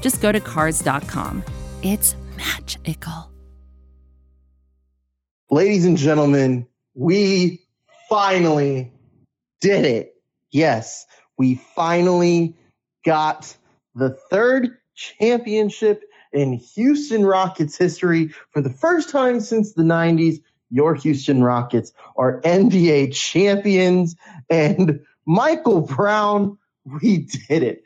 [0.00, 1.42] just go to Cars.com.
[1.82, 3.30] It's magical.
[5.50, 7.62] Ladies and gentlemen, we
[8.08, 8.92] finally
[9.60, 10.14] did it.
[10.50, 11.06] Yes,
[11.38, 12.56] we finally
[13.04, 13.56] got
[13.94, 20.42] the third championship in Houston Rockets history for the first time since the 90s.
[20.70, 24.16] Your Houston Rockets are NBA champions.
[24.50, 27.84] And Michael Brown, we did it.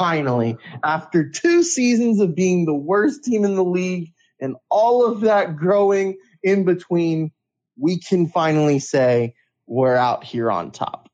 [0.00, 5.20] Finally, after two seasons of being the worst team in the league and all of
[5.20, 7.32] that growing in between,
[7.78, 9.34] we can finally say
[9.66, 11.10] we're out here on top.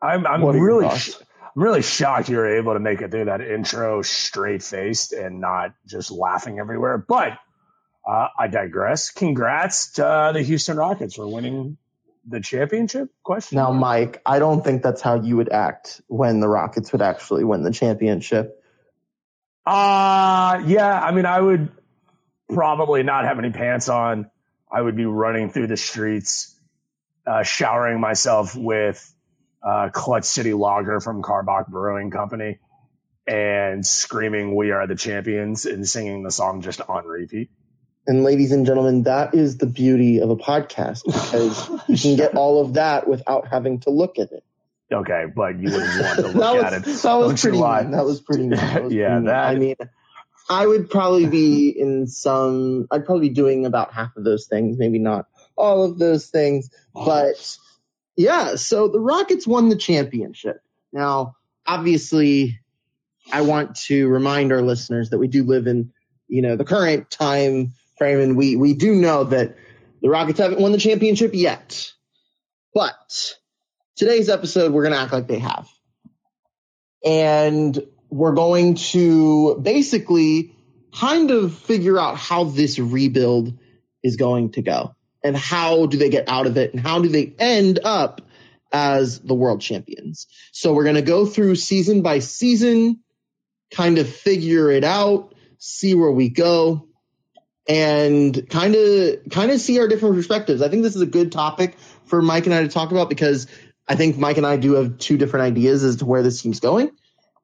[0.00, 1.14] I'm, I'm really, sh-
[1.54, 5.38] I'm really shocked you were able to make it through that intro straight faced and
[5.38, 6.96] not just laughing everywhere.
[6.96, 7.38] But
[8.08, 9.10] uh, I digress.
[9.10, 11.76] Congrats to uh, the Houston Rockets for winning
[12.28, 13.08] the championship.
[13.22, 13.56] Question.
[13.56, 17.44] Now, Mike, I don't think that's how you would act when the Rockets would actually
[17.44, 18.62] win the championship.
[19.66, 20.98] Uh yeah.
[20.98, 21.70] I mean, I would
[22.48, 24.30] probably not have any pants on.
[24.70, 26.54] I would be running through the streets,
[27.26, 29.14] uh, showering myself with
[29.62, 32.58] uh, Clutch City Lager from Karbach Brewing Company
[33.26, 37.50] and screaming, We are the champions, and singing the song just on repeat.
[38.08, 42.34] And ladies and gentlemen, that is the beauty of a podcast because you can get
[42.34, 44.42] all of that without having to look at it.
[44.90, 46.84] Okay, but you wouldn't want to look was, at it.
[46.84, 47.90] That was pretty mean.
[47.90, 48.58] That was pretty mean.
[48.58, 49.44] That was yeah, pretty that.
[49.44, 49.76] I mean,
[50.48, 52.88] I would probably be in some.
[52.90, 56.70] I'd probably be doing about half of those things, maybe not all of those things,
[56.94, 57.58] but
[58.16, 58.54] yeah.
[58.54, 60.62] So the Rockets won the championship.
[60.94, 61.36] Now,
[61.66, 62.60] obviously,
[63.30, 65.92] I want to remind our listeners that we do live in,
[66.26, 69.56] you know, the current time frame, we we do know that
[70.00, 71.92] the Rockets haven't won the championship yet.
[72.74, 73.34] But
[73.96, 75.68] today's episode, we're going to act like they have.
[77.04, 77.78] And
[78.10, 80.54] we're going to basically
[80.94, 83.58] kind of figure out how this rebuild
[84.02, 87.08] is going to go and how do they get out of it and how do
[87.08, 88.22] they end up
[88.72, 90.26] as the world champions.
[90.52, 93.00] So we're going to go through season by season,
[93.72, 96.87] kind of figure it out, see where we go
[97.68, 100.62] and kind of kind of see our different perspectives.
[100.62, 103.46] I think this is a good topic for Mike and I to talk about because
[103.86, 106.60] I think Mike and I do have two different ideas as to where this team's
[106.60, 106.90] going.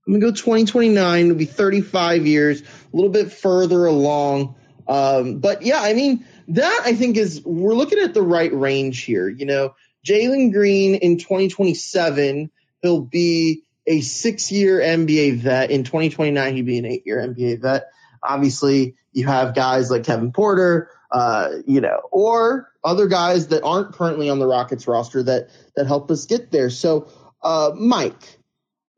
[0.06, 1.24] I'm gonna go 2029.
[1.24, 4.54] It'll be 35 years, a little bit further along.
[4.88, 9.02] Um, but yeah, I mean that I think is we're looking at the right range
[9.02, 9.28] here.
[9.28, 9.74] You know,
[10.06, 15.70] Jalen Green in 2027, he'll be a six-year NBA vet.
[15.70, 17.86] In 2029, he'd be an eight-year NBA vet.
[18.22, 23.92] Obviously, you have guys like Kevin Porter, uh, you know, or other guys that aren't
[23.92, 26.70] currently on the Rockets roster that that help us get there.
[26.70, 27.08] So,
[27.42, 28.38] uh, Mike,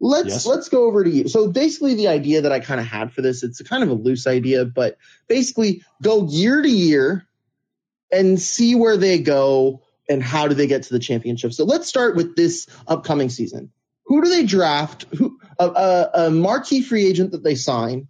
[0.01, 0.47] let's yes.
[0.47, 1.29] let's go over to you.
[1.29, 3.95] So basically, the idea that I kind of had for this, it's kind of a
[3.95, 4.97] loose idea, but
[5.29, 7.27] basically, go year to year
[8.11, 11.53] and see where they go and how do they get to the championship.
[11.53, 13.71] So let's start with this upcoming season.
[14.09, 15.05] Who do they draft?
[15.17, 18.09] Who a, a, marquee free agent that they sign,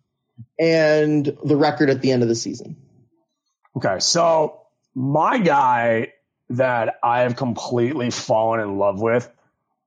[0.59, 2.77] and the record at the end of the season.
[3.77, 4.63] Okay, so
[4.95, 6.13] my guy
[6.51, 9.31] that I have completely fallen in love with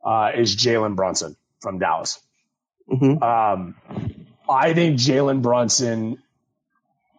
[0.03, 2.19] uh, is Jalen Brunson from Dallas.
[2.91, 3.21] Mhm.
[3.21, 3.75] Um,
[4.49, 6.21] I think Jalen Brunson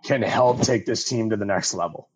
[0.04, 2.08] can help take this team to the next level.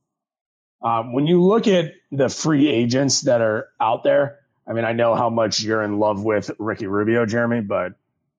[0.83, 4.93] Um, when you look at the free agents that are out there, I mean, I
[4.93, 7.93] know how much you're in love with Ricky Rubio, Jeremy, but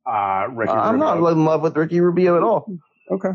[0.05, 1.21] uh, Ricky Uh, I'm Rubio.
[1.21, 2.69] not in love with Ricky Rubio at all.
[3.11, 3.29] okay.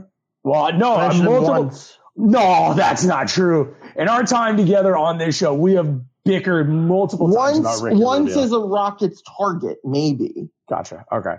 [0.45, 1.63] Well, no, I'm multiple.
[1.65, 1.99] once.
[2.17, 3.75] No, that's not true.
[3.97, 7.97] In our time together on this show, we have bickered multiple times about Once, Ricky
[7.99, 8.43] once Rubio.
[8.45, 10.51] as a Rockets target, maybe.
[10.69, 11.05] Gotcha.
[11.11, 11.37] Okay.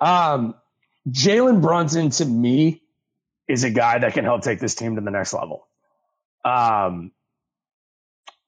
[0.00, 0.54] Um,
[1.08, 2.82] Jalen Brunson to me
[3.48, 5.66] is a guy that can help take this team to the next level.
[6.44, 7.12] Um,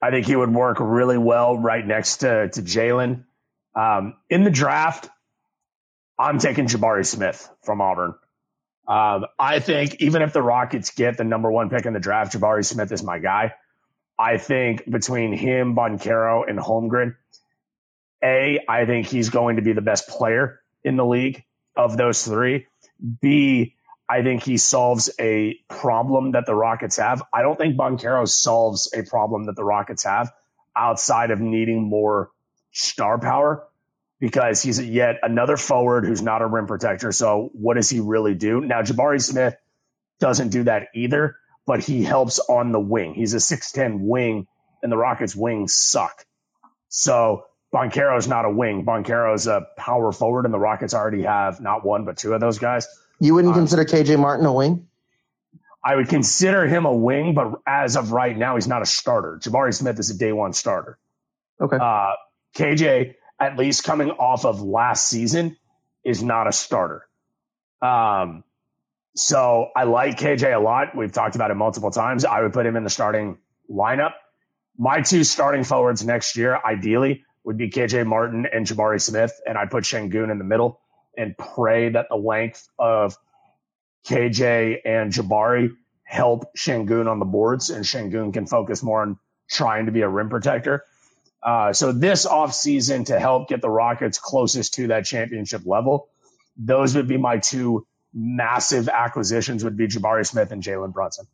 [0.03, 3.23] I think he would work really well right next to, to Jalen.
[3.73, 5.09] Um, in the draft,
[6.19, 8.13] I'm taking Jabari Smith from Auburn.
[8.85, 12.33] Um, I think even if the Rockets get the number one pick in the draft,
[12.33, 13.53] Jabari Smith is my guy.
[14.19, 17.15] I think between him, Banchero, and Holmgren,
[18.21, 21.45] A, I think he's going to be the best player in the league
[21.77, 22.67] of those three.
[23.21, 23.75] B,
[24.13, 27.23] I think he solves a problem that the Rockets have.
[27.33, 30.31] I don't think Banchero solves a problem that the Rockets have
[30.75, 32.29] outside of needing more
[32.71, 33.65] star power
[34.19, 37.11] because he's yet another forward who's not a rim protector.
[37.11, 38.61] So what does he really do?
[38.61, 39.55] Now, Jabari Smith
[40.19, 43.15] doesn't do that either, but he helps on the wing.
[43.15, 44.45] He's a 6'10 wing,
[44.83, 46.23] and the Rockets' wings suck.
[46.89, 48.85] So Banchero's not a wing.
[48.85, 52.59] Banchero's a power forward, and the Rockets already have not one, but two of those
[52.59, 52.87] guys.
[53.19, 54.87] You wouldn't Um, consider KJ Martin a wing?
[55.83, 59.39] I would consider him a wing, but as of right now, he's not a starter.
[59.41, 60.97] Jabari Smith is a day one starter.
[61.61, 61.77] Okay.
[61.79, 62.13] Uh,
[62.55, 65.57] KJ, at least coming off of last season,
[66.05, 67.05] is not a starter.
[67.81, 68.43] Um,
[69.15, 70.95] so I like KJ a lot.
[70.95, 72.25] We've talked about it multiple times.
[72.25, 73.37] I would put him in the starting
[73.69, 74.13] lineup.
[74.77, 79.57] My two starting forwards next year, ideally, would be KJ Martin and Jabari Smith, and
[79.57, 80.81] I'd put Sengun in the middle
[81.17, 83.17] and pray that the length of
[84.07, 85.71] KJ and Jabari
[86.03, 89.19] help Sengun on the boards, and Sengun can focus more on
[89.49, 90.83] trying to be a rim protector.
[91.43, 96.09] Uh, so this offseason to help get the Rockets closest to that championship level,
[96.57, 101.25] those would be my two massive acquisitions would be Jabari Smith and Jalen Brunson.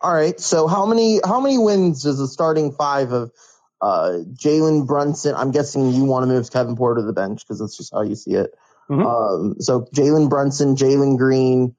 [0.00, 0.38] All right.
[0.38, 3.32] So how many how many wins does the starting five of
[3.80, 5.34] uh, Jalen Brunson?
[5.34, 8.02] I'm guessing you want to move Kevin Porter to the bench because that's just how
[8.02, 8.54] you see it.
[8.90, 9.04] Mhm.
[9.04, 11.74] Um, so Jalen Brunson, Jalen Green,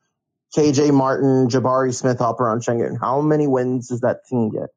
[0.55, 2.97] KJ Martin, Jabari Smith, Alperen Sengun.
[2.99, 4.69] How many wins does that team get?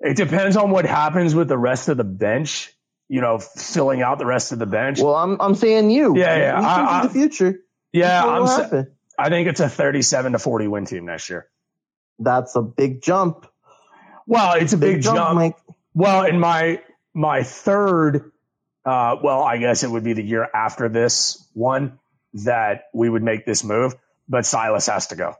[0.00, 2.72] It depends on what happens with the rest of the bench,
[3.08, 5.00] you know, filling out the rest of the bench.
[5.00, 6.16] Well, I'm I'm saying you.
[6.16, 7.58] Yeah, yeah, We I- I- the future.
[7.92, 8.82] yeah, I'm, sa-
[9.18, 11.46] I think it's a 37 to 40 win team next year.
[12.18, 13.46] That's a big jump.
[14.26, 15.34] Well, it's a big, jump.
[15.34, 15.56] Mike.
[15.94, 16.80] Well, in my
[17.12, 18.30] my third,
[18.84, 21.98] uh, well, I guess it would be the year after this one
[22.34, 23.94] that we would make this move.
[24.28, 25.34] But Silas has to go.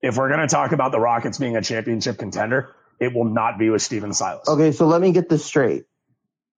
[0.00, 3.58] If we're going to talk about the Rockets being a championship contender, it will not
[3.58, 4.48] be with Stephen Silas.
[4.48, 5.84] Okay, so let me get this straight.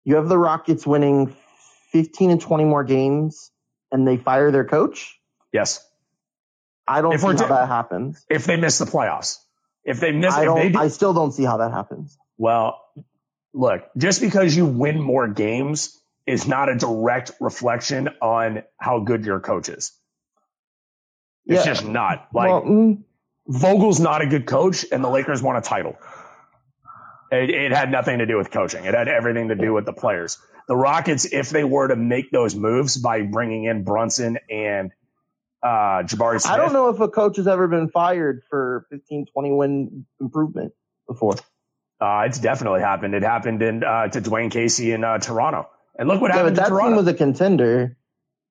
[0.05, 1.35] You have the Rockets winning
[1.93, 3.51] 15 and 20 more games,
[3.91, 5.19] and they fire their coach.
[5.53, 5.87] Yes,
[6.87, 8.25] I don't If see how ta- that happens.
[8.29, 9.39] if they miss the playoffs,
[9.85, 10.73] if they miss, I don't.
[10.73, 12.17] do, I still don't see how that happens.
[12.37, 12.81] well,
[13.55, 15.99] look, just because you win more games
[16.31, 19.93] is not a direct reflection on how good your coach is.
[21.47, 21.73] It's Yeah.
[21.75, 22.49] just not like.
[22.51, 23.03] well, mm,
[23.49, 25.97] Vogel's not a good coach, and the Lakers won a title.
[27.33, 28.85] It, it had nothing to do with coaching.
[28.85, 30.39] It had everything to do with the players.
[30.69, 34.93] The Rockets, if they were to make those moves by bringing in Brunson and
[35.63, 39.27] uh, Jabari Smith, I don't know if a coach has ever been fired for 15,
[39.33, 40.73] 20 win improvement
[41.09, 41.35] before.
[42.01, 43.15] Uh, it's definitely happened.
[43.15, 45.69] It happened in uh, to Dwane Casey in uh, Toronto,
[46.01, 46.97] and look what Yeah, but happened to that team Toronto.
[46.97, 47.99] was a contender.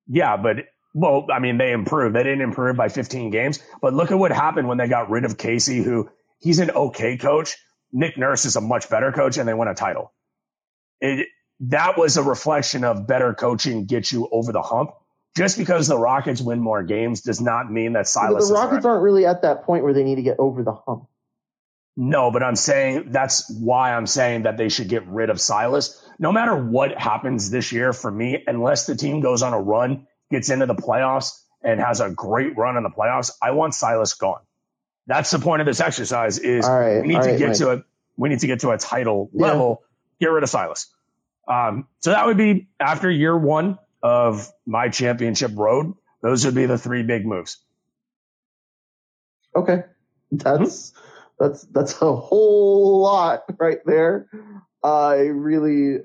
[0.08, 0.58] yeah, but
[0.94, 2.16] well, I mean, they improved.
[2.16, 5.24] They didn't improve by 15 games, but look at what happened when they got rid
[5.26, 7.56] of Casey, who he's an okay coach.
[7.92, 10.12] Nick Nurse is a much better coach, and they won a title.
[11.00, 11.28] It
[11.60, 14.92] that was a reflection of better coaching gets you over the hump.
[15.36, 18.84] Just because the Rockets win more games does not mean that But Silas the Rockets
[18.84, 18.90] right.
[18.90, 21.08] aren't really at that point where they need to get over the hump.
[21.96, 26.02] No, but I'm saying that's why I'm saying that they should get rid of Silas.
[26.18, 30.06] No matter what happens this year for me, unless the team goes on a run,
[30.30, 31.32] gets into the playoffs,
[31.62, 34.40] and has a great run in the playoffs, I want Silas gone.
[35.06, 37.58] That's the point of this exercise is right, we need to right, get Mike.
[37.58, 37.84] to a
[38.16, 39.46] we need to get to a title Yeah.
[39.48, 39.82] level,
[40.20, 40.92] get rid of Silas.
[41.48, 45.94] Um, so that would be after year one of my championship road.
[46.22, 47.58] Those would be the three big moves.
[49.56, 49.84] Okay,
[50.32, 50.92] that's
[51.40, 54.28] that's that's a whole lot right there.
[54.84, 56.00] I really,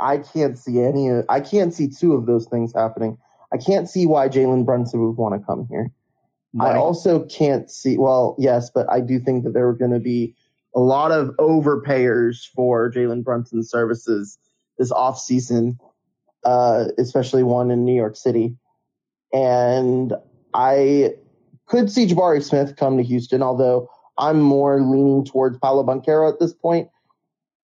[0.00, 1.10] I can't see any.
[1.28, 3.18] I can't see two of those things happening.
[3.52, 5.90] I can't see why Jalen Brunson would want to come here.
[6.58, 7.98] I also can't see.
[7.98, 10.34] Well, yes, but I do think that there are going to be
[10.74, 14.38] a lot of overpayers for Jalen Brunson's services
[14.78, 15.76] this offseason,
[16.44, 18.56] uh, especially one in New York City.
[19.32, 20.14] And
[20.54, 21.14] I
[21.66, 26.40] could see Jabari Smith come to Houston, although I'm more leaning towards Paolo Banchero at
[26.40, 26.88] this point.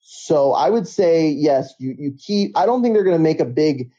[0.00, 2.56] So I would say yes, you you keep.
[2.56, 3.90] I don't think they're going to make a big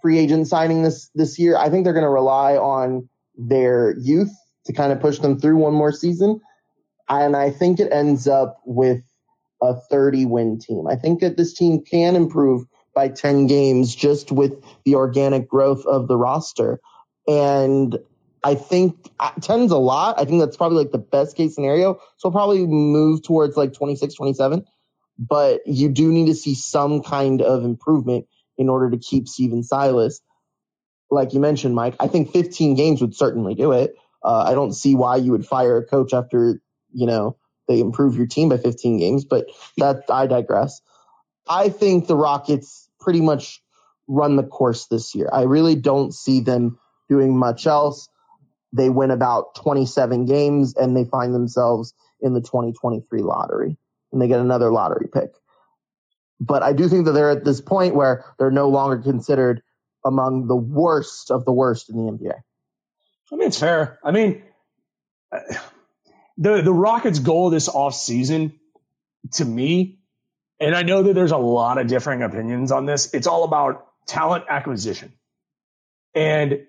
[0.00, 1.56] free agent signing this this year.
[1.56, 4.32] I think they're going to rely on their youth
[4.66, 6.40] to kind of push them through one more season.
[7.08, 9.02] And I think it ends up with
[9.60, 10.86] a 30 win team.
[10.88, 14.52] I think that this team can improve by 10 games just with
[14.84, 16.80] the organic growth of the roster.
[17.26, 17.98] And
[18.44, 20.18] I think 10's a lot.
[20.18, 22.00] I think that's probably like the best case scenario.
[22.16, 24.64] So I'll probably move towards like 26, 27.
[25.18, 28.26] But you do need to see some kind of improvement
[28.58, 30.20] in order to keep Stephen Silas.
[31.10, 33.94] Like you mentioned, Mike, I think 15 games would certainly do it.
[34.24, 36.60] Uh, I don't see why you would fire a coach after,
[36.92, 37.36] you know,
[37.68, 39.46] they improve your team by 15 games, but
[39.78, 40.80] that I digress.
[41.48, 43.62] I think the Rockets pretty much
[44.08, 45.28] run the course this year.
[45.32, 48.08] I really don't see them doing much else.
[48.72, 53.76] They win about 27 games and they find themselves in the 2023 lottery
[54.12, 55.30] and they get another lottery pick.
[56.40, 59.62] But I do think that they're at this point where they're no longer considered
[60.04, 62.34] among the worst of the worst in the NBA.
[63.32, 63.98] I mean, it's fair.
[64.04, 64.42] I mean,
[65.30, 65.38] uh,
[66.36, 68.52] the the Rockets' goal this offseason,
[69.34, 70.00] to me,
[70.58, 73.14] and I know that there's a lot of differing opinions on this.
[73.14, 75.12] It's all about talent acquisition,
[76.14, 76.66] and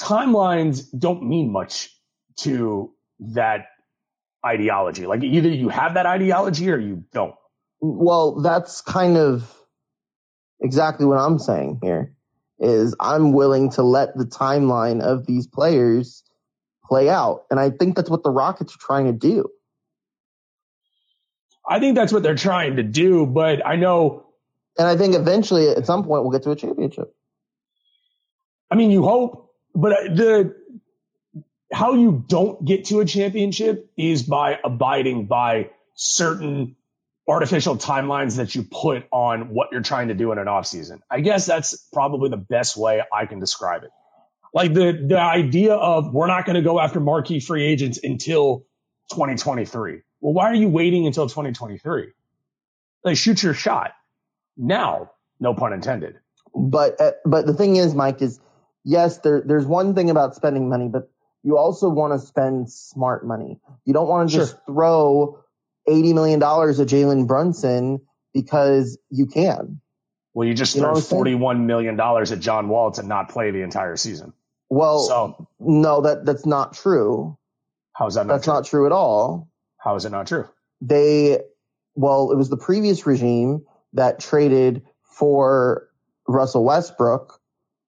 [0.00, 1.90] timelines don't mean much
[2.38, 3.66] to that
[4.44, 5.06] ideology.
[5.06, 7.34] Like either you have that ideology or you don't.
[7.80, 9.52] Well, that's kind of
[10.60, 12.14] exactly what I'm saying here
[12.58, 16.22] is I'm willing to let the timeline of these players
[16.84, 17.44] play out.
[17.50, 19.50] And I think that's what the Rockets are trying to do.
[21.68, 24.26] I think that's what they're trying to do, but I know.
[24.78, 27.14] And I think eventually at some point we'll get to a championship.
[28.70, 29.45] I mean, you hope,
[29.76, 30.56] but the
[31.72, 36.76] how you don't get to a championship is by abiding by certain
[37.28, 41.00] artificial timelines that you put on what you're trying to do in an off season.
[41.10, 43.90] I guess that's probably the best way I can describe it.
[44.54, 48.64] Like the the idea of we're not going to go after marquee free agents until
[49.10, 50.00] 2023.
[50.20, 52.12] Well, why are you waiting until 2023?
[53.04, 53.92] Like shoot your shot
[54.56, 55.10] now.
[55.38, 56.16] No pun intended.
[56.54, 58.40] But uh, but the thing is, Mike, is
[58.86, 61.10] yes, there there's one thing about spending money, but
[61.42, 63.60] you also want to spend smart money.
[63.84, 64.44] You don't want to sure.
[64.44, 65.40] just throw
[65.86, 68.00] eighty million dollars at Jalen Brunson
[68.32, 69.80] because you can.
[70.32, 73.62] Well, you just you threw forty-one million dollars at John Wall to not play the
[73.62, 74.32] entire season.
[74.68, 77.36] Well, so, no, that that's not true.
[77.92, 78.54] How is that not That's true?
[78.54, 79.48] not true at all.
[79.78, 80.46] How is it not true?
[80.82, 81.38] They,
[81.94, 83.64] well, it was the previous regime
[83.94, 85.88] that traded for
[86.28, 87.40] Russell Westbrook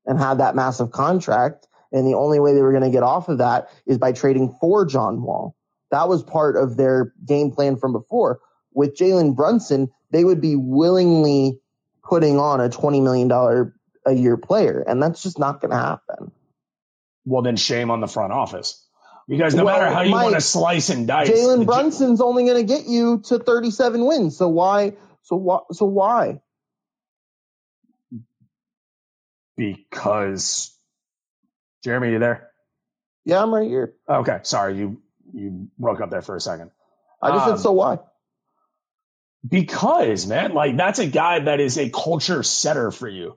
[0.08, 1.68] and had that massive contract.
[1.92, 4.56] And the only way they were going to get off of that is by trading
[4.60, 5.54] for John Wall.
[5.90, 8.40] That was part of their game plan from before.
[8.72, 11.60] With Jalen Brunson, they would be willingly
[12.02, 13.72] putting on a $20 million
[14.06, 16.32] a year player, and that's just not going to happen.
[17.24, 18.84] Well, then shame on the front office.
[19.28, 22.66] Because no well, matter how you want to slice and dice, Jalen Brunson's only going
[22.66, 24.38] to get you to 37 wins.
[24.38, 24.94] So why?
[25.22, 25.58] So why?
[25.72, 26.40] So why?
[29.58, 30.74] Because
[31.84, 32.50] Jeremy, you there?
[33.24, 33.94] Yeah, I'm right here.
[34.08, 35.02] Okay, sorry you
[35.34, 36.70] you broke up there for a second.
[37.20, 37.98] I just um, said so why?
[39.46, 43.36] Because man, like that's a guy that is a culture setter for you.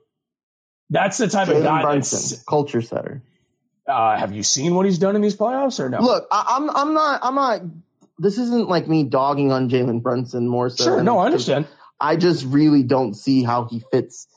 [0.90, 3.22] That's the type of guy Brunson, that's culture setter.
[3.86, 6.00] Uh, have you seen what he's done in these playoffs or no?
[6.00, 7.60] Look, I, am I'm, I'm not I'm not.
[8.18, 10.84] This isn't like me dogging on Jalen Brunson more so.
[10.84, 11.66] Sure, no, I understand.
[11.98, 14.28] I just really don't see how he fits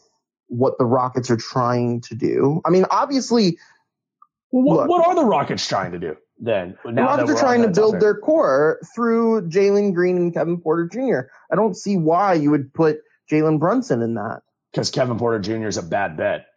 [0.47, 2.61] what the Rockets are trying to do.
[2.65, 3.57] I mean, obviously.
[4.51, 6.17] Well, what, look, what are the Rockets trying to do?
[6.39, 6.77] then.
[6.83, 11.29] the Rockets are trying to build their core through Jalen Green and Kevin Porter Jr.
[11.51, 12.99] I don't see why you would put
[13.31, 14.41] Jalen Brunson in that.
[14.71, 15.67] Because Kevin Porter Jr.
[15.67, 16.47] is a bad bet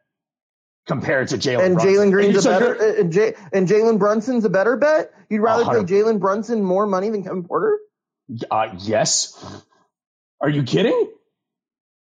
[0.87, 1.65] compared to Jalen.
[1.65, 2.81] And Jalen Green's a better.
[2.81, 5.13] Uh, and, J- and Jalen Brunson's a better bet.
[5.29, 7.79] You'd rather pay Jalen Brunson more money than Kevin Porter?
[8.51, 9.63] Uh, yes.
[10.41, 11.13] Are you kidding?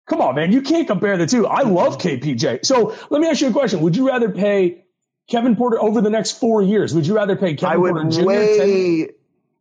[0.06, 0.52] Come on, man.
[0.52, 1.48] You can't compare the two.
[1.48, 1.74] I mm-hmm.
[1.74, 2.66] love KPJ.
[2.66, 3.82] So let me ask you a question.
[3.82, 4.84] Would you rather pay
[5.30, 6.94] Kevin Porter over the next four years?
[6.94, 8.26] Would you rather pay Kevin I would Porter Jr.
[8.26, 9.16] Way, 10?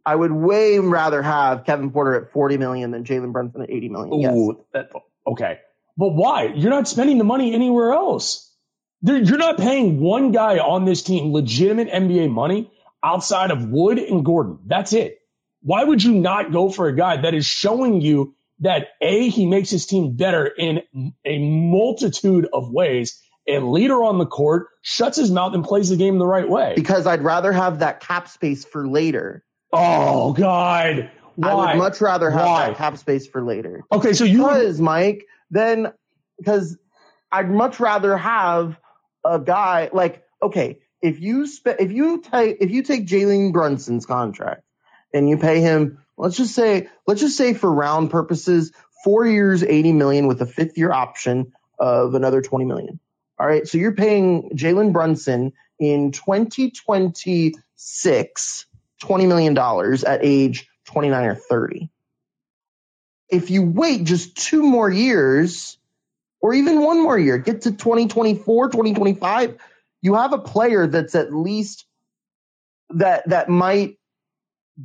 [0.04, 3.88] I would way rather have Kevin Porter at 40 million than Jalen Brunson at 80
[3.88, 4.14] million.
[4.14, 4.64] Ooh, yes.
[4.72, 4.90] that,
[5.26, 5.60] okay.
[5.96, 6.52] But why?
[6.56, 8.50] You're not spending the money anywhere else.
[9.02, 12.70] You're not paying one guy on this team legitimate NBA money
[13.02, 14.58] outside of Wood and Gordon.
[14.66, 15.18] That's it.
[15.62, 19.46] Why would you not go for a guy that is showing you that A, he
[19.46, 20.82] makes his team better in
[21.24, 25.96] a multitude of ways, a leader on the court, shuts his mouth and plays the
[25.96, 26.72] game the right way?
[26.74, 29.44] Because I'd rather have that cap space for later.
[29.72, 31.10] Oh, God.
[31.36, 31.50] Why?
[31.50, 32.68] I would much rather have Why?
[32.68, 33.84] that cap space for later.
[33.90, 35.92] Okay, so you because Mike, then
[36.38, 36.76] because
[37.30, 38.78] I'd much rather have
[39.24, 44.04] a guy like okay, if you spe- if you take if you take Jalen Brunson's
[44.04, 44.62] contract
[45.14, 48.72] and you pay him, let's just say let's just say for round purposes,
[49.04, 52.98] four years, eighty million with a fifth year option of another twenty million.
[53.38, 58.66] All right, so you're paying Jalen Brunson in 2026
[59.02, 59.58] $20 million
[60.06, 61.90] at age 29 or 30.
[63.28, 65.78] If you wait just two more years,
[66.40, 69.56] or even one more year, get to 2024, 2025,
[70.02, 71.86] you have a player that's at least
[72.90, 73.96] that that might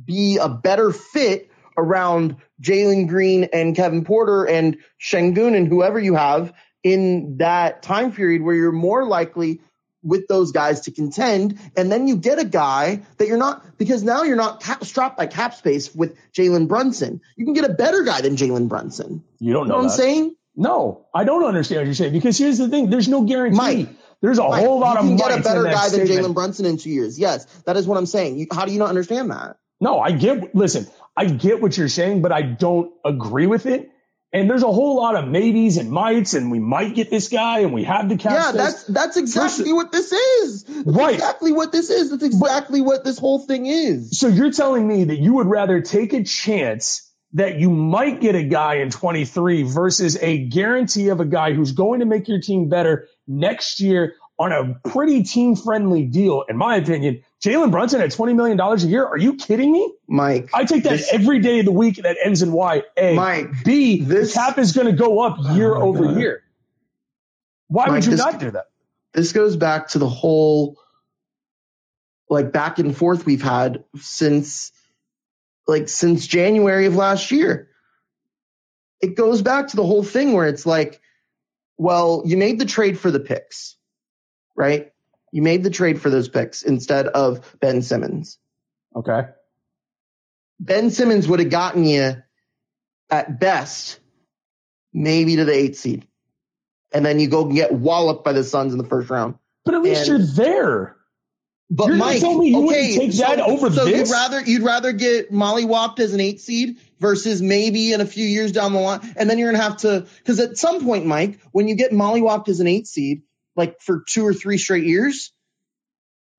[0.04, 6.14] be a better fit around Jalen Green and Kevin Porter and Sengun and whoever you
[6.14, 6.52] have
[6.82, 9.60] in that time period where you're more likely
[10.02, 11.58] with those guys to contend.
[11.76, 15.18] And then you get a guy that you're not, because now you're not cap, strapped
[15.18, 17.20] by cap space with Jalen Brunson.
[17.36, 19.24] You can get a better guy than Jalen Brunson.
[19.38, 20.36] You don't know, you know what I'm saying?
[20.56, 23.56] No, I don't understand what you're saying because here's the thing: there's no guarantee.
[23.56, 23.88] Mike,
[24.20, 25.04] there's a Mike, whole lot you of.
[25.04, 27.16] You can get a better guy than Jalen Brunson in two years.
[27.16, 28.38] Yes, that is what I'm saying.
[28.38, 29.56] You, how do you not understand that?
[29.80, 30.54] No, I get.
[30.54, 33.90] Listen, I get what you're saying, but I don't agree with it.
[34.30, 37.60] And there's a whole lot of maybes and mights, and we might get this guy,
[37.60, 38.32] and we have the cap.
[38.32, 40.64] Yeah, that's that's exactly what this is.
[40.64, 42.10] That's right, exactly what this is.
[42.10, 44.18] That's exactly but, what this whole thing is.
[44.18, 48.34] So you're telling me that you would rather take a chance that you might get
[48.34, 52.40] a guy in 23 versus a guarantee of a guy who's going to make your
[52.40, 57.22] team better next year on a pretty team friendly deal, in my opinion.
[57.44, 59.04] Jalen Brunson at $20 million a year.
[59.04, 59.92] Are you kidding me?
[60.08, 60.50] Mike.
[60.52, 62.82] I take that this, every day of the week that ends in Y.
[62.96, 63.14] A.
[63.14, 63.64] Mike.
[63.64, 64.00] B.
[64.00, 66.18] This, the cap is going to go up oh year oh over God.
[66.18, 66.42] year.
[67.68, 68.66] Why Mike, would you this, not do that?
[69.12, 70.76] This goes back to the whole
[72.28, 74.72] like back and forth we've had since
[75.66, 77.68] like since January of last year.
[79.00, 81.00] It goes back to the whole thing where it's like,
[81.76, 83.76] well, you made the trade for the picks,
[84.56, 84.92] right?
[85.32, 88.38] You made the trade for those picks instead of Ben Simmons.
[88.94, 89.28] Okay.
[90.60, 92.22] Ben Simmons would have gotten you
[93.10, 94.00] at best
[94.92, 96.06] maybe to the eighth seed.
[96.92, 99.34] And then you go and get walloped by the Suns in the first round.
[99.64, 100.96] But at least and, you're there.
[101.70, 104.08] But You're Mike, tell me you okay, take so, that over so this?
[104.08, 108.24] you'd rather you'd rather get mollywopped as an eight seed versus maybe in a few
[108.24, 111.40] years down the line, and then you're gonna have to because at some point, Mike,
[111.52, 113.20] when you get mollywopped as an eight seed,
[113.58, 115.32] like for two or three straight years,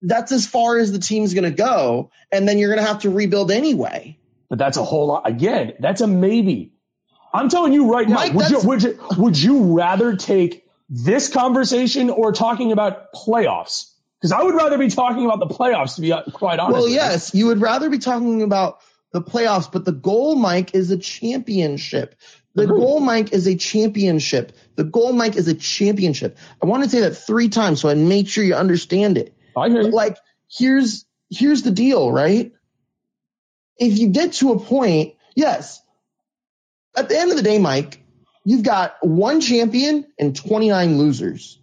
[0.02, 3.52] that's as far as the team's gonna go, and then you're gonna have to rebuild
[3.52, 4.18] anyway.
[4.50, 5.28] But that's a whole lot.
[5.28, 6.74] Again, that's a maybe.
[7.32, 11.32] I'm telling you right now, Mike, would, you, would you would you rather take this
[11.32, 13.92] conversation or talking about playoffs?
[14.20, 16.80] Because I would rather be talking about the playoffs, to be quite honest.
[16.80, 18.80] Well, yes, you would rather be talking about
[19.12, 22.16] the playoffs, but the goal, Mike, is a championship.
[22.68, 24.56] The goal, Mike, is a championship.
[24.76, 26.38] The goal, Mike, is a championship.
[26.62, 29.36] I want to say that three times so I make sure you understand it.
[29.56, 29.92] I hear you.
[29.92, 30.18] like,
[30.50, 32.52] here's here's the deal, right?
[33.78, 35.82] If you get to a point, yes,
[36.96, 38.04] at the end of the day, Mike,
[38.44, 41.60] you've got one champion and 29 losers.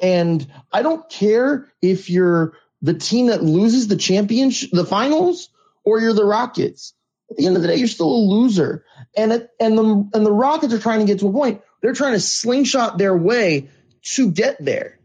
[0.00, 5.48] And I don't care if you're the team that loses the championship, the finals,
[5.84, 6.92] or you're the Rockets.
[7.30, 8.84] At the end of the day, you're still a loser.
[9.16, 11.62] And it, and the and the Rockets are trying to get to a point.
[11.80, 13.70] They're trying to slingshot their way
[14.14, 14.98] to get there.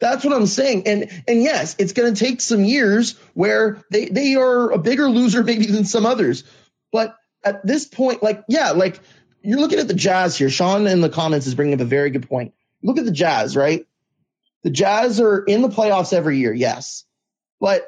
[0.00, 0.86] That's what I'm saying.
[0.86, 5.08] And and yes, it's going to take some years where they they are a bigger
[5.08, 6.44] loser maybe than some others.
[6.92, 9.00] But at this point, like yeah, like
[9.42, 10.50] you're looking at the Jazz here.
[10.50, 13.56] Sean in the comments is bringing up a very good point look at the Jazz,
[13.56, 13.86] right?
[14.62, 17.04] The Jazz are in the playoffs every year, yes,
[17.60, 17.86] but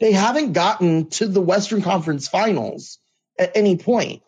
[0.00, 2.98] they haven't gotten to the Western Conference Finals
[3.38, 4.22] at any point.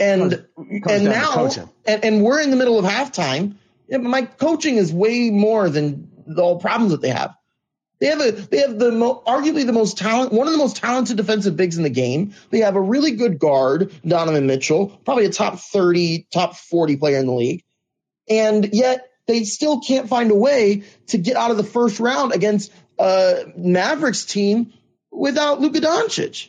[0.00, 1.48] And and now
[1.86, 3.56] and, and we're in the middle of halftime.
[3.88, 7.34] My coaching is way more than the all problems that they have.
[8.00, 10.76] They have a they have the mo- arguably the most talent one of the most
[10.76, 12.34] talented defensive bigs in the game.
[12.50, 17.18] They have a really good guard, Donovan Mitchell, probably a top 30, top 40 player
[17.18, 17.64] in the league
[18.28, 22.32] and yet they still can't find a way to get out of the first round
[22.32, 24.72] against a Mavericks team
[25.10, 26.48] without Luka Doncic.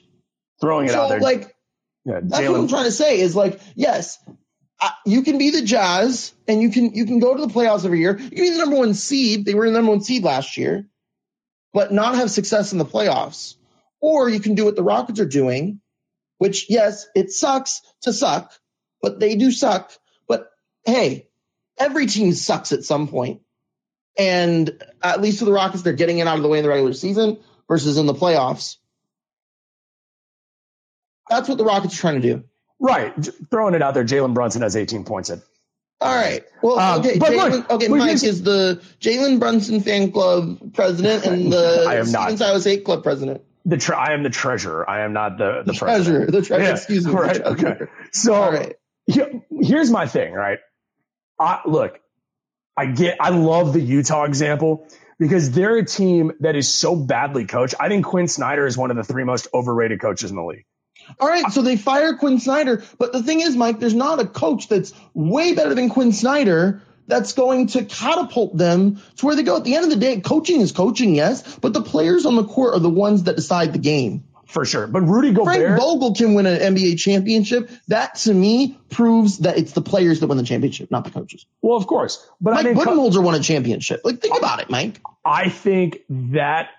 [0.62, 1.20] Throwing it so, out there.
[1.20, 1.55] Like,
[2.06, 4.20] yeah, that's what I'm trying to say is like, yes,
[4.80, 7.86] uh, you can be the Jazz and you can you can go to the playoffs
[7.86, 8.18] every year.
[8.18, 9.46] You can be the number one seed.
[9.46, 10.88] They were the number one seed last year,
[11.74, 13.56] but not have success in the playoffs.
[14.02, 15.82] Or you can do what the Rockets are doing,
[16.38, 18.54] which yes, it sucks to suck,
[19.02, 19.91] but they do suck.
[20.28, 20.50] But
[20.86, 21.28] hey,
[21.80, 23.41] every team sucks at some point.
[24.18, 26.70] And at least for the Rockets, they're getting it out of the way in the
[26.70, 28.78] regular season versus in the playoffs.
[31.30, 32.44] That's what the Rockets are trying to do.
[32.80, 33.14] Right.
[33.50, 35.42] Throwing it out there, Jalen Brunson has 18 points in.
[36.02, 36.44] All right.
[36.62, 37.18] Well, um, okay.
[37.18, 41.96] But Jaylen, look, okay, Mike is the Jalen Brunson fan club president and the I
[41.96, 42.38] am not.
[42.38, 43.42] Silas Club president.
[43.66, 44.88] The tre- I am the treasurer.
[44.88, 46.26] I am not the the, the treasurer.
[46.26, 46.68] The treasurer.
[46.68, 46.74] Yeah.
[46.74, 47.14] Excuse me.
[47.14, 47.42] Right.
[47.42, 47.78] Okay.
[48.12, 48.76] So right.
[49.08, 50.34] here's my thing.
[50.34, 50.60] Right.
[51.40, 52.00] I, look,
[52.78, 53.18] I get.
[53.20, 57.76] I love the Utah example because they're a team that is so badly coached.
[57.80, 60.66] I think Quin Snyder is one of the three most overrated coaches in the league.
[61.20, 64.26] All right, so they fire Quin Snyder, but the thing is, Mike, there's not a
[64.26, 69.44] coach that's way better than Quin Snyder that's going to catapult them to where they
[69.44, 69.58] go.
[69.58, 72.44] At the end of the day, coaching is coaching, yes, but the players on the
[72.44, 74.24] court are the ones that decide the game.
[74.48, 74.88] For sure.
[74.88, 75.56] But Rudy Gobert.
[75.56, 77.70] Frank Vogel can win an NBA championship.
[77.88, 81.46] That to me proves that it's the players that win the championship, not the coaches.
[81.62, 82.26] Well, of course.
[82.39, 84.02] But Mike I think Budenholzer won a championship.
[84.04, 85.02] Like, think about it, Mike.
[85.26, 86.70] I think that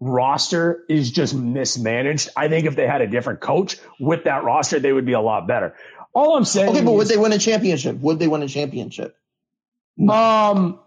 [0.00, 2.28] roster is just mismanaged.
[2.36, 5.20] I think if they had a different coach with that roster, they would be a
[5.20, 5.74] lot better.
[6.14, 6.70] All I'm saying.
[6.70, 7.98] Okay, but is, would they win a championship?
[7.98, 9.16] Would they win a championship?
[10.00, 10.80] Um,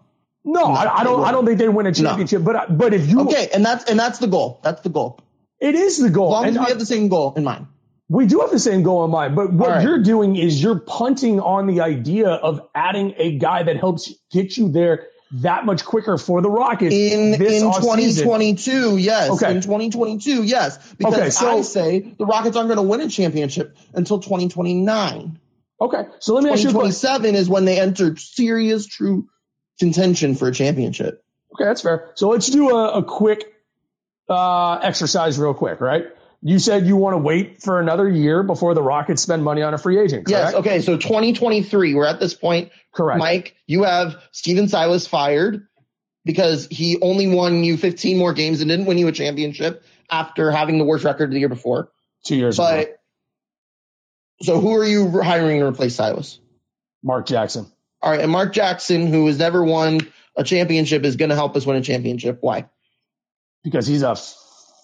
[0.44, 1.24] no, no I, I, don't.
[1.24, 2.42] I don't think they win a championship.
[2.42, 2.52] No.
[2.52, 4.60] But but if you okay, and that's and that's the goal.
[4.62, 5.20] That's the goal.
[5.60, 6.30] It is the goal.
[6.30, 7.66] As long and as we I, have the same goal in mind.
[8.08, 9.82] We do have the same goal in mind, but what right.
[9.82, 14.54] you're doing is you're punting on the idea of adding a guy that helps get
[14.54, 18.96] you there that much quicker for the Rockets in in 2022.
[18.98, 19.52] Yes, okay.
[19.52, 20.42] in 2022.
[20.42, 24.18] Yes, because okay, so, I say the Rockets aren't going to win a championship until
[24.18, 25.38] 2029.
[25.80, 26.68] Okay, so let me ask you.
[26.68, 29.28] 2027 is when they enter serious, true
[29.78, 31.24] contention for a championship.
[31.54, 32.10] Okay, that's fair.
[32.14, 33.52] So let's do a, a quick
[34.28, 36.06] uh, exercise, real quick, right?
[36.44, 39.74] You said you want to wait for another year before the Rockets spend money on
[39.74, 40.26] a free agent.
[40.26, 40.44] Correct?
[40.46, 40.54] Yes.
[40.54, 40.80] Okay.
[40.80, 42.72] So 2023, we're at this point.
[42.92, 43.20] Correct.
[43.20, 45.68] Mike, you have Stephen Silas fired
[46.24, 50.50] because he only won you 15 more games and didn't win you a championship after
[50.50, 51.92] having the worst record the year before.
[52.26, 52.92] Two years but, ago.
[54.42, 56.40] So who are you hiring to replace Silas?
[57.04, 57.70] Mark Jackson.
[58.00, 58.20] All right.
[58.20, 60.00] And Mark Jackson, who has never won
[60.36, 62.38] a championship, is going to help us win a championship.
[62.40, 62.68] Why?
[63.62, 64.16] Because he's a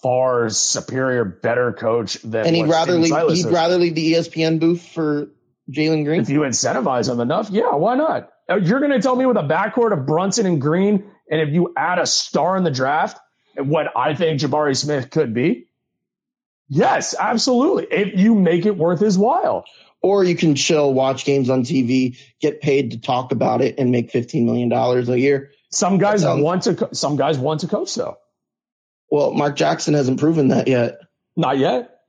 [0.01, 2.45] far superior, better coach than.
[2.45, 5.29] And he'd rather leave, he'd rather leave the ESPN booth for
[5.71, 6.21] Jalen Green.
[6.21, 8.29] If you incentivize him enough, yeah, why not?
[8.49, 11.53] Uh, you're going to tell me with a backcourt of Brunson and Green, and if
[11.53, 13.19] you add a star in the draft,
[13.55, 15.67] what I think Jabari Smith could be.
[16.69, 17.87] Yes, absolutely.
[17.91, 19.65] If you make it worth his while.
[20.01, 23.91] Or you can chill, watch games on TV, get paid to talk about it, and
[23.91, 25.51] make fifteen million dollars a year.
[25.71, 26.89] Some guys want to.
[26.93, 28.17] Some guys want to coach though.
[29.11, 30.99] Well, Mark Jackson hasn't proven that yet.
[31.35, 31.99] Not yet.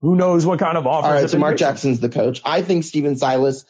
[0.00, 1.08] Who knows what kind of offer?
[1.08, 2.40] All right, so Mark Jackson's the coach.
[2.44, 3.64] I think Stephen Silas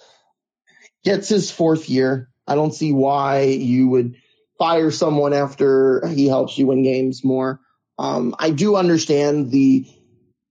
[1.05, 2.29] gets his fourth year.
[2.47, 4.16] I don't see why you would
[4.59, 7.61] fire someone after he helps you win games more.
[7.99, 9.87] Um, I do understand the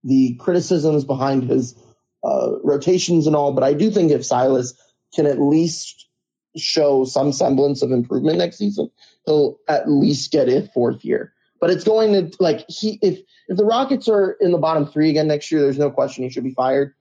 [0.04, 1.76] the criticisms behind his
[2.24, 4.74] uh, rotations and all, but I do think if Silas
[5.14, 6.08] can at least
[6.56, 8.90] show some semblance of improvement next season,
[9.26, 11.34] he'll at least get a fourth year.
[11.60, 15.10] But it's going to like he if if the Rockets are in the bottom three
[15.10, 16.94] again next year, there's no question he should be fired.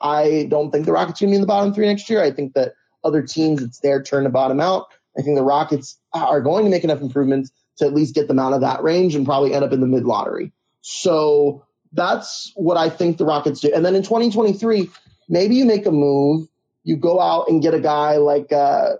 [0.00, 2.22] I don't think the Rockets are gonna be in the bottom three next year.
[2.22, 2.72] I think that
[3.04, 4.86] other teams, it's their turn to bottom out.
[5.18, 8.38] I think the Rockets are going to make enough improvements to at least get them
[8.38, 10.52] out of that range and probably end up in the mid lottery.
[10.82, 13.72] So that's what I think the Rockets do.
[13.74, 14.88] And then in 2023,
[15.28, 16.48] maybe you make a move.
[16.84, 18.94] You go out and get a guy like uh,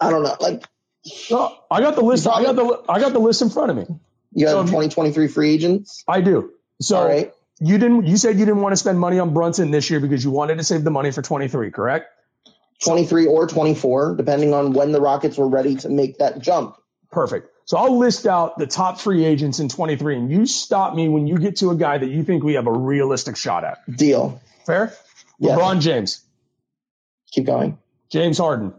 [0.00, 0.64] I don't know, like
[1.30, 2.26] no, I got the list.
[2.26, 3.86] I got the I got the list in front of me.
[4.32, 6.04] You have so, 2023 free agents.
[6.06, 6.52] I do.
[6.80, 7.32] So right.
[7.60, 8.06] you didn't.
[8.06, 10.58] You said you didn't want to spend money on Brunson this year because you wanted
[10.58, 12.06] to save the money for 23, correct?
[12.84, 16.76] 23 or 24, depending on when the Rockets were ready to make that jump.
[17.10, 17.50] Perfect.
[17.64, 21.26] So I'll list out the top free agents in 23, and you stop me when
[21.26, 23.78] you get to a guy that you think we have a realistic shot at.
[23.94, 24.40] Deal.
[24.64, 24.94] Fair.
[25.38, 25.58] Yes.
[25.58, 26.22] LeBron James.
[27.32, 27.78] Keep going.
[28.10, 28.72] James Harden.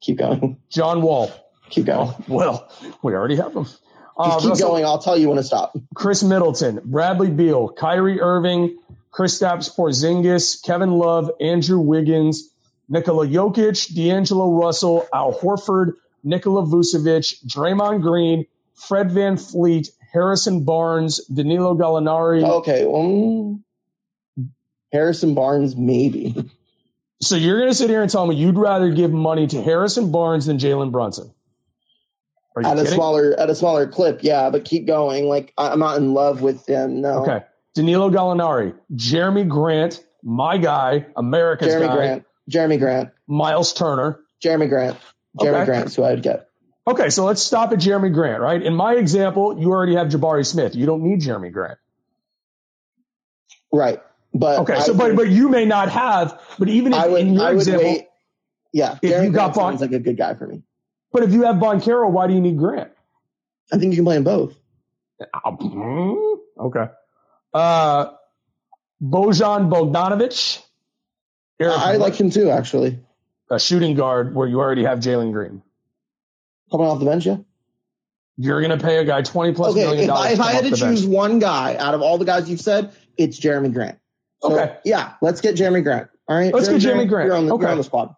[0.00, 0.58] Keep going.
[0.70, 1.32] John Wall.
[1.70, 2.08] Keep going.
[2.08, 3.66] Oh, well, we already have them.
[4.16, 4.84] Uh, keep Russell, going.
[4.84, 5.76] I'll tell you when to stop.
[5.94, 8.78] Khris Middleton, Bradley Beal, Kyrie Irving,
[9.12, 12.50] Kristaps Porzingis, Kevin Love, Andrew Wiggins,
[12.88, 21.24] Nikola Jokic, D'Angelo Russell, Al Horford, Nikola Vucevic, Draymond Green, Fred Van VanVleet, Harrison Barnes,
[21.26, 22.42] Danilo Gallinari.
[22.42, 22.84] Okay.
[22.84, 23.64] Um,
[24.92, 26.34] Harrison Barnes, maybe.
[27.20, 30.12] So you're going to sit here and tell me you'd rather give money to Harrison
[30.12, 31.32] Barnes than Jalen Brunson?
[32.64, 32.86] At kidding?
[32.86, 34.50] a smaller at a smaller clip, yeah.
[34.50, 35.26] But keep going.
[35.26, 37.00] Like I'm not in love with him.
[37.02, 37.22] No.
[37.22, 37.44] Okay.
[37.74, 41.94] Danilo Gallinari, Jerami Grant, my guy, America's Jeremy guy.
[41.94, 42.24] Grant.
[42.50, 43.10] Jerami Grant.
[43.26, 44.20] Miles Turner.
[44.42, 44.96] Jerami Grant.
[45.38, 45.66] Jeremy okay.
[45.66, 46.48] Grant's who I would get.
[46.88, 48.62] Okay, so let's stop at Jerami Grant, right?
[48.62, 50.74] In my example, you already have Jabari Smith.
[50.74, 51.78] You don't need Jerami Grant.
[53.72, 54.00] Right.
[54.32, 57.52] But okay, so but but you may not have, but even if, would, in your
[57.52, 58.06] example, wait.
[58.72, 60.62] yeah, if Jerami you got Bon, sounds like a good guy for me.
[61.16, 62.90] But if you have Banchero, why do you need Grant?
[63.72, 64.54] I think you can play them both.
[66.60, 66.84] Okay.
[67.54, 68.10] Uh,
[69.02, 70.62] Bojan Bogdanovic.
[71.58, 72.98] Uh, I like him too, actually.
[73.50, 75.62] A shooting guard where you already have Jalen Green.
[76.70, 77.38] Coming off the bench, yeah.
[78.36, 80.32] You're going to pay a guy 20 plus okay, million dollars.
[80.32, 81.14] If I, if I had to choose bench.
[81.14, 83.98] one guy out of all the guys you've said, it's Jerami Grant.
[84.42, 84.76] So, okay.
[84.84, 86.10] Yeah, let's get Jerami Grant.
[86.28, 86.52] All right.
[86.52, 87.26] Let's Jerami get Jerami Grant.
[87.28, 87.62] You're on, the, okay.
[87.62, 88.14] you're on the squad.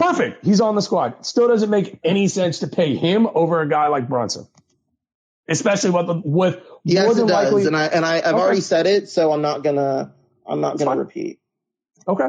[0.00, 0.44] Perfect.
[0.44, 1.26] He's on the squad.
[1.26, 4.48] Still doesn't make any sense to pay him over a guy like Brunson,
[5.46, 7.60] especially with the, with yes, more than it likely.
[7.60, 7.66] Does.
[7.66, 8.34] And I and I, I've okay.
[8.34, 10.14] already said it, so I'm not gonna
[10.46, 10.98] I'm not gonna fine.
[10.98, 11.40] repeat.
[12.08, 12.28] Okay.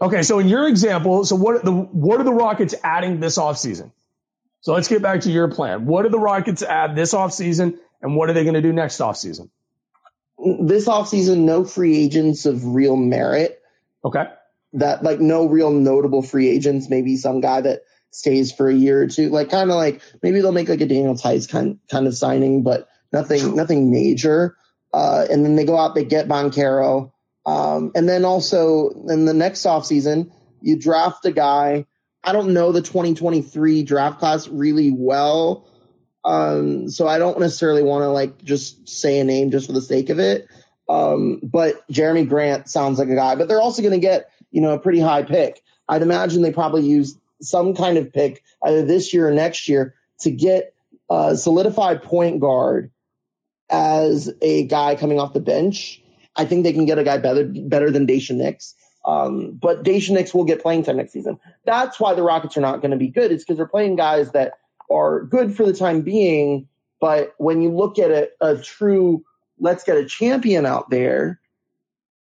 [0.00, 0.22] Okay.
[0.22, 3.92] So in your example, so what the what are the Rockets adding this offseason?
[4.62, 5.84] So let's get back to your plan.
[5.84, 9.00] What do the Rockets add this offseason, and what are they going to do next
[9.00, 9.50] offseason?
[10.62, 13.60] This offseason, no free agents of real merit.
[14.02, 14.24] Okay
[14.74, 19.02] that like no real notable free agents, maybe some guy that stays for a year
[19.02, 22.06] or two, like kind of like maybe they'll make like a Daniel Theis kind kind
[22.06, 24.56] of signing, but nothing nothing major.
[24.92, 27.10] Uh, and then they go out, they get Banchero.
[27.46, 31.86] Um, and then also in the next offseason, you draft a guy.
[32.22, 35.68] I don't know the 2023 draft class really well.
[36.24, 39.82] Um, so I don't necessarily want to like just say a name just for the
[39.82, 40.48] sake of it.
[40.88, 44.60] Um, but Jerami Grant sounds like a guy, but they're also going to get you
[44.60, 45.60] know, a pretty high pick.
[45.88, 49.96] I'd imagine they probably use some kind of pick either this year or next year
[50.20, 50.72] to get
[51.10, 52.92] a solidified point guard
[53.68, 56.00] as a guy coming off the bench.
[56.36, 58.74] I think they can get a guy better better than Daishen Nix.
[59.04, 61.38] Um, but Daishen Nix will get playing time next season.
[61.66, 63.32] That's why the Rockets are not going to be good.
[63.32, 64.54] It's because they're playing guys that
[64.88, 66.68] are good for the time being.
[67.00, 69.24] But when you look at a, a true,
[69.58, 71.40] let's get a champion out there,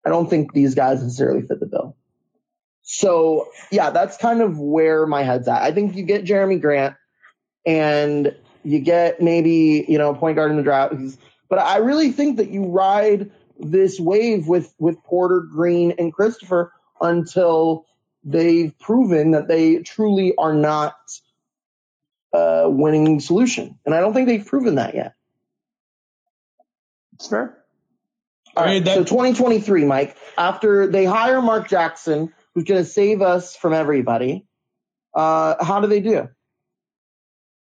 [0.06, 1.96] I don't think these guys necessarily fit the bill.
[2.94, 5.62] So yeah, that's kind of where my head's at.
[5.62, 6.96] I think you get Jerami Grant
[7.66, 10.96] and you get maybe, you know, point guard in the draft.
[11.50, 16.74] But I really think that you ride this wave with, with Porter, Green, and Christopher
[17.00, 17.86] until
[18.24, 20.96] they've proven that they truly are not
[22.34, 23.80] a winning solution.
[23.86, 25.14] And I don't think they've proven that yet.
[27.14, 27.58] It's fair.
[28.56, 33.22] All right, that- so 2023, Mike, after they hire Mark Jackson, who's going to save
[33.22, 34.46] us from everybody.
[35.14, 36.30] Uh, how do they do?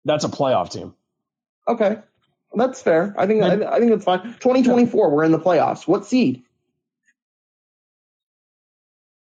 [0.04, 0.94] That's a playoff team.
[1.68, 1.98] Okay,
[2.54, 3.14] that's fair.
[3.18, 4.22] I think I, I think that's fine.
[4.22, 5.86] 2024, we're in the playoffs.
[5.86, 6.42] What seed?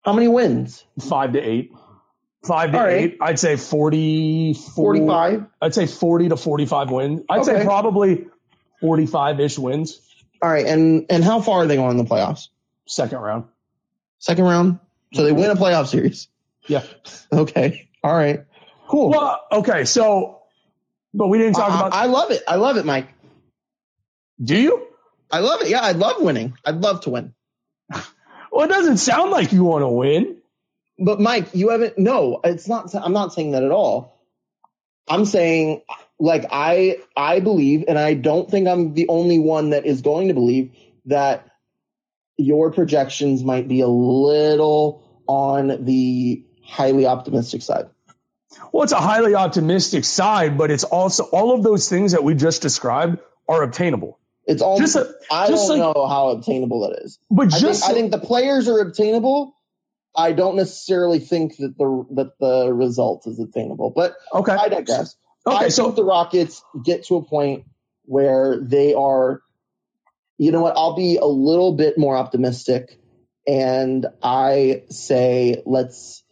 [0.03, 0.83] How many wins?
[0.99, 1.71] Five to eight.
[2.45, 2.93] Five to right.
[2.93, 3.17] eight.
[3.21, 5.45] I'd say 40, 45.
[5.61, 7.21] I'd say 40 to 45 wins.
[7.27, 7.59] I'd okay.
[7.59, 8.27] say probably
[8.81, 9.99] 45 ish wins.
[10.43, 10.65] All right.
[10.65, 12.49] And, and how far are they going in the playoffs?
[12.85, 13.45] Second round.
[14.19, 14.79] Second round?
[15.15, 16.27] So they win a playoff series.
[16.67, 16.83] Yeah.
[17.31, 17.89] Okay.
[18.03, 18.45] All right.
[18.87, 19.09] Cool.
[19.09, 19.83] Well, okay.
[19.85, 20.41] So,
[21.13, 21.93] but we didn't talk I, about.
[21.93, 22.43] I love it.
[22.47, 23.09] I love it, Mike.
[24.41, 24.87] Do you?
[25.31, 25.69] I love it.
[25.69, 26.55] Yeah, I love winning.
[26.63, 27.33] I'd love to win.
[28.51, 30.37] well, it doesn't sound like you want to win.
[30.99, 31.97] But Mike, you haven't.
[31.97, 32.93] No, it's not.
[32.93, 34.21] I'm not saying that at all.
[35.07, 35.81] I'm saying,
[36.19, 40.29] like I, I believe, and I don't think I'm the only one that is going
[40.29, 40.71] to believe
[41.05, 41.49] that
[42.37, 47.85] your projections might be a little on the highly optimistic side?
[48.71, 52.35] Well, it's a highly optimistic side, but it's also all of those things that we
[52.35, 54.19] just described are obtainable.
[54.47, 57.19] It's all just a, I just don't like, know how obtainable it is.
[57.31, 59.55] But I just think, I think the players are obtainable.
[60.15, 63.91] I don't necessarily think that the that the result is attainable.
[63.95, 65.15] But okay, I digress.
[65.47, 67.65] Okay, I so the Rockets get to a point
[68.05, 69.41] where they are.
[70.37, 70.77] You know what?
[70.77, 72.99] I'll be a little bit more optimistic
[73.47, 76.23] and I say let's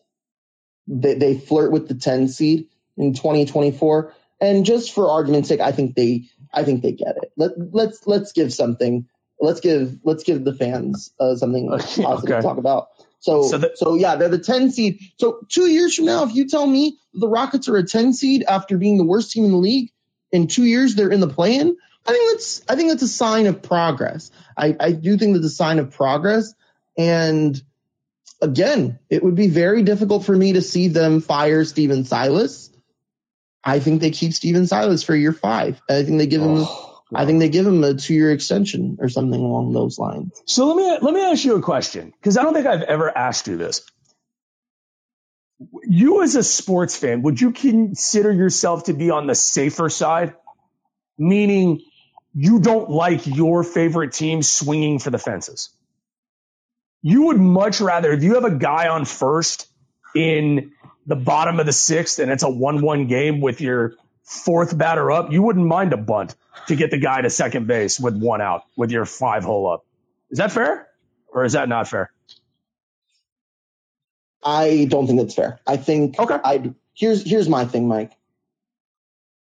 [0.87, 5.71] they, they flirt with the 10 seed in 2024 and just for argument's sake I
[5.71, 7.31] think they I think they get it.
[7.35, 9.07] Let let's let's give something
[9.39, 12.35] let's give let's give the fans uh, something positive okay.
[12.35, 12.89] to talk about.
[13.19, 14.99] So so, the, so, yeah, they're the 10 seed.
[15.17, 18.43] So 2 years from now if you tell me the Rockets are a 10 seed
[18.43, 19.91] after being the worst team in the league
[20.31, 23.47] in 2 years they're in the play-in, I think that's I think that's a sign
[23.47, 24.29] of progress.
[24.57, 26.53] I I do think that's a sign of progress
[26.97, 27.61] and
[28.41, 32.69] again, it would be very difficult for me to see them fire Stephen Silas.
[33.63, 35.81] I think they keep Stephen Silas for year five.
[35.89, 36.65] I think they give him.
[36.67, 40.41] Oh, I think they give him a two-year extension or something along those lines.
[40.45, 43.15] So let me let me ask you a question because I don't think I've ever
[43.15, 43.85] asked you this.
[45.83, 50.33] You as a sports fan, would you consider yourself to be on the safer side?
[51.17, 51.81] Meaning,
[52.33, 55.69] you don't like your favorite team swinging for the fences.
[57.03, 59.67] You would much rather, if you have a guy on first
[60.15, 60.71] in
[61.05, 65.11] the bottom of the sixth and it's a 1 1 game with your fourth batter
[65.11, 66.35] up, you wouldn't mind a bunt
[66.67, 69.85] to get the guy to second base with one out with your five hole up.
[70.31, 70.87] Is that fair
[71.27, 72.11] or is that not fair?
[74.41, 75.59] I don't think that's fair.
[75.67, 76.37] I think okay.
[76.43, 78.11] I here's here's my thing, Mike.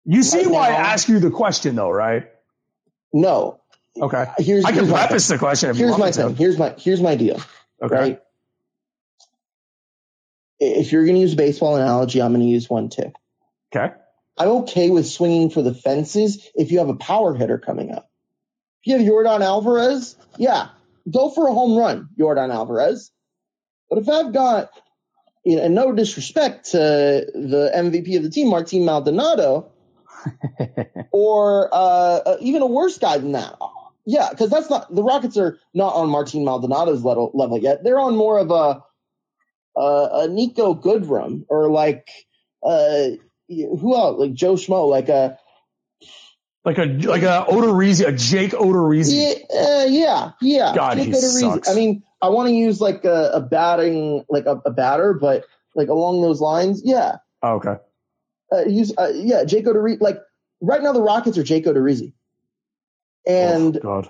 [0.06, 2.30] You see right why now, I ask you the question though, right?
[3.14, 3.59] No.
[3.98, 4.26] Okay.
[4.38, 5.76] Here's I can here's preface the question.
[5.76, 6.36] here's my thing.
[6.36, 7.42] Here's my here's my deal.
[7.82, 7.96] Okay.
[7.96, 8.20] Right.
[10.60, 13.14] If you're going to use a baseball analogy, I'm going to use one too.
[13.74, 13.94] Okay.
[14.38, 18.10] I'm okay with swinging for the fences if you have a power hitter coming up.
[18.84, 20.70] If you have Yordan Alvarez, yeah,
[21.10, 23.12] go for a home run, Yordan Alvarez.
[23.90, 24.70] But if I've got,
[25.44, 29.72] you know, and no disrespect to the MVP of the team, Martin Maldonado,
[31.12, 33.56] or uh, uh, even a worse guy than that.
[34.06, 37.84] Yeah, because that's not the Rockets are not on Martin Maldonado's level, level yet.
[37.84, 38.84] They're on more of a
[39.80, 42.10] a, a Niko Goodrum or like
[42.64, 43.10] uh,
[43.48, 44.20] who else?
[44.20, 45.38] Like Joe Schmo, like a
[46.66, 49.36] like a like a Odorizzi, a Jake Odorizzi.
[49.50, 50.76] Yeah, uh, yeah, yeah.
[50.76, 51.40] God, Jake he Odorizzi.
[51.40, 51.70] sucks.
[51.70, 55.46] I mean, I want to use like a, a batting, like a, a, batter, but
[55.76, 57.18] like along those lines, yeah.
[57.42, 57.76] Oh, okay.
[58.52, 60.02] Uh, use uh, yeah, Jake Odorizzi.
[60.02, 60.20] Like
[60.62, 62.14] right now, the Rockets are Jake Odorizzi,
[63.28, 64.10] Oh, and oh, God,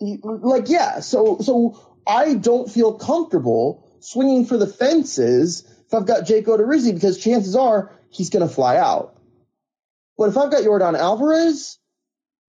[0.00, 1.00] like yeah.
[1.00, 6.94] So so I don't feel comfortable swinging for the fences if I've got Jake Odorizzi
[6.94, 9.16] because chances are he's going to fly out.
[10.18, 11.78] But if I've got Yordan Alvarez,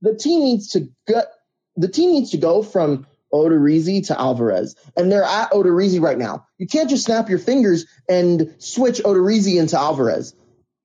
[0.02, 1.28] the team needs to get
[1.76, 6.48] the team needs to go from Odorizzi to Alvarez, and they're at Odorizzi right now.
[6.58, 10.34] You can't just snap your fingers and switch Odorizzi into Alvarez.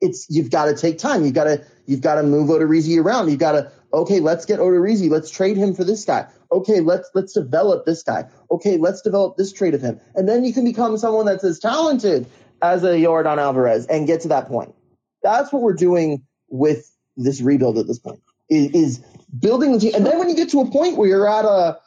[0.01, 1.25] It's you've got to take time.
[1.25, 3.31] You've got to you've got to move Odorizzi around.
[3.31, 5.11] You've got to okay, let's get Odorizzi.
[5.11, 6.27] Let's trade him for this guy.
[6.51, 8.29] Okay, let's let's develop this guy.
[8.51, 11.59] Okay, let's develop this trade of him, and then you can become someone that's as
[11.59, 12.27] talented
[12.61, 14.75] as a Yordan Alvarez and get to that point.
[15.23, 19.05] That's what we're doing with this rebuild at this point is, is
[19.37, 19.95] building the team.
[19.95, 21.79] And then when you get to a point where you're at a,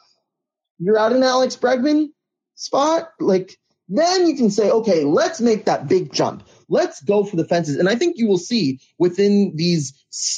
[0.78, 2.08] you're at an Alex Bregman
[2.54, 3.56] spot, like
[3.88, 6.46] then you can say, okay, let's make that big jump.
[6.68, 7.76] Let's go for the fences.
[7.76, 9.94] And I think you will see within these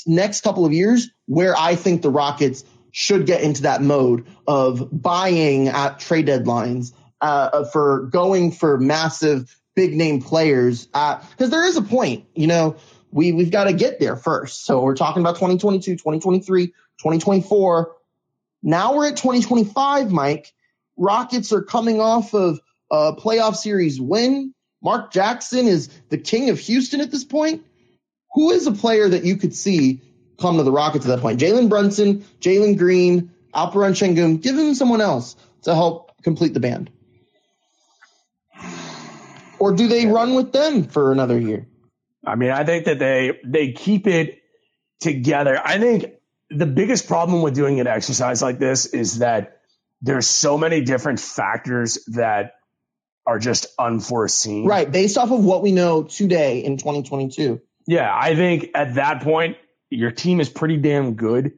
[0.07, 4.88] next couple of years where I think the Rockets should get into that mode of
[4.91, 11.77] buying at trade deadlines uh, for going for massive big name players because there is
[11.77, 12.77] a point, you know,
[13.12, 14.64] we, we've got to get there first.
[14.64, 17.95] So we're talking about 2022, 2023, 2024.
[18.62, 20.53] Now we're at 2025, Mike.
[20.97, 22.59] Rockets are coming off of
[22.91, 24.55] a playoff series win.
[24.83, 27.64] Mark Jackson is the king of Houston at this point.
[28.35, 30.03] Who is a player that you could see
[30.40, 31.40] come to the Rockets at that point?
[31.40, 34.40] Jalen Brunson, Jalen Green, Alperen Sengun.
[34.40, 36.90] Give him someone else to help complete the band.
[39.59, 41.66] Or do they run with them for another year?
[42.24, 44.40] I mean, I think that they they keep it
[45.01, 45.61] together.
[45.62, 46.12] I think
[46.51, 49.61] the biggest problem with doing an exercise like this is that
[50.01, 52.55] there's so many different factors that
[53.27, 54.66] are just unforeseen.
[54.66, 57.61] Right, based off of what we know today in 2022.
[57.87, 59.57] Yeah, I think at that point
[59.90, 61.53] your team is pretty damn good.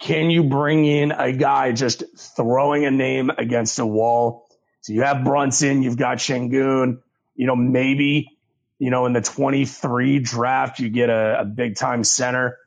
[0.00, 2.04] Can you bring in a guy just
[2.36, 4.48] throwing a name against a wall?
[4.80, 7.00] So you have Brunson, you've got Sengun,
[7.34, 8.38] you know, maybe,
[8.78, 12.58] you know, in the 23 draft, you get a, a big time center.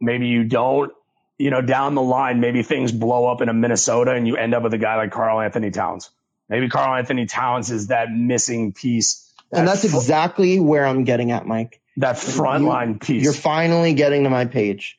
[0.00, 0.92] Maybe you don't,
[1.36, 4.54] you know, down the line, maybe things blow up in a Minnesota and you end
[4.54, 6.10] up with a guy like Karl-Anthony Towns.
[6.48, 9.32] Maybe Karl-Anthony Towns is that missing piece.
[9.50, 11.80] And that's fr- exactly where I'm getting at, Mike.
[11.96, 13.22] That front line piece.
[13.22, 14.96] You're finally getting to my page.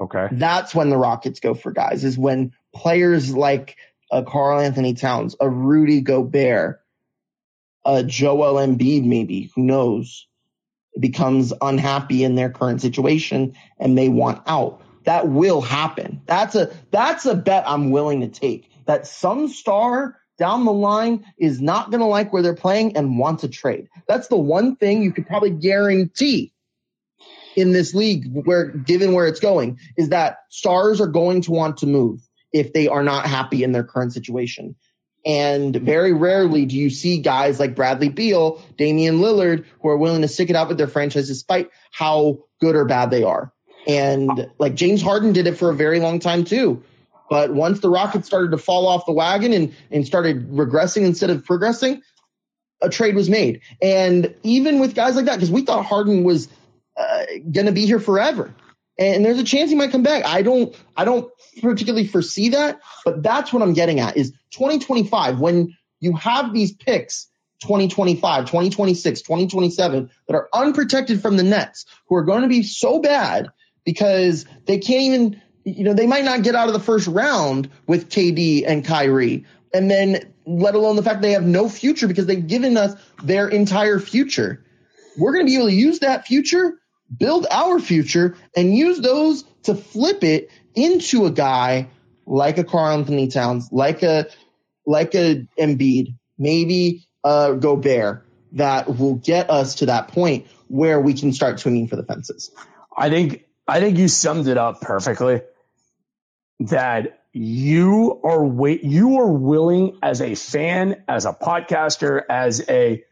[0.00, 0.28] Okay.
[0.32, 3.76] That's when the Rockets go for guys, is when players like
[4.10, 6.80] uh, a Karl-Anthony Towns, a Rudy Gobert,
[7.84, 10.26] a Joel Embiid, maybe, who knows,
[10.98, 14.82] becomes unhappy in their current situation and they want out.
[15.04, 16.22] That will happen.
[16.26, 21.24] That's a, that's a bet I'm willing to take that some star down the line
[21.38, 23.88] is not going to like where they're playing and want to trade.
[24.08, 26.52] That's the one thing you could probably guarantee
[27.56, 31.78] in this league where given where it's going is that stars are going to want
[31.78, 32.20] to move
[32.52, 34.74] if they are not happy in their current situation.
[35.24, 40.22] And very rarely do you see guys like Bradley Beal, Damian Lillard, who are willing
[40.22, 43.52] to stick it out with their franchise despite how good or bad they are.
[43.86, 46.82] And like James Harden did it for a very long time too.
[47.32, 51.30] But once the Rockets started to fall off the wagon and, and started regressing instead
[51.30, 52.02] of progressing,
[52.82, 53.62] a trade was made.
[53.80, 56.48] And even with guys like that, because we thought Harden was
[56.94, 58.54] uh, going to be here forever,
[58.98, 60.26] and there's a chance he might come back.
[60.26, 65.40] I don't, I don't particularly foresee that, but that's what I'm getting at is 2025
[65.40, 67.28] when you have these picks.
[67.62, 72.98] 2025, 2026, 2027 that are unprotected from the Nets who are going to be so
[72.98, 73.50] bad
[73.84, 77.70] because they can't even, you know, they might not get out of the first round
[77.86, 79.44] with KD and Kyrie.
[79.74, 83.48] And then let alone the fact they have no future because they've given us their
[83.48, 84.64] entire future.
[85.16, 86.78] We're going to be able to use that future,
[87.16, 91.88] build our future, and use those to flip it into a guy
[92.26, 94.26] like a Karl-Anthony Towns, like a
[94.86, 101.14] like a Embiid, maybe a Gobert that will get us to that point where we
[101.14, 102.50] can start swinging for the fences.
[102.96, 105.42] I think I think you summed it up perfectly.
[106.70, 113.02] That you are wait you are willing as a fan, as a podcaster, as a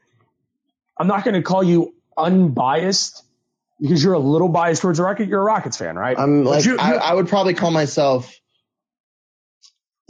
[0.98, 3.24] I'm not going to call you unbiased
[3.80, 5.28] because you're a little biased towards the Rocket.
[5.28, 6.18] You're a Rockets fan, right?
[6.18, 8.38] I'm like you, I, I would probably call myself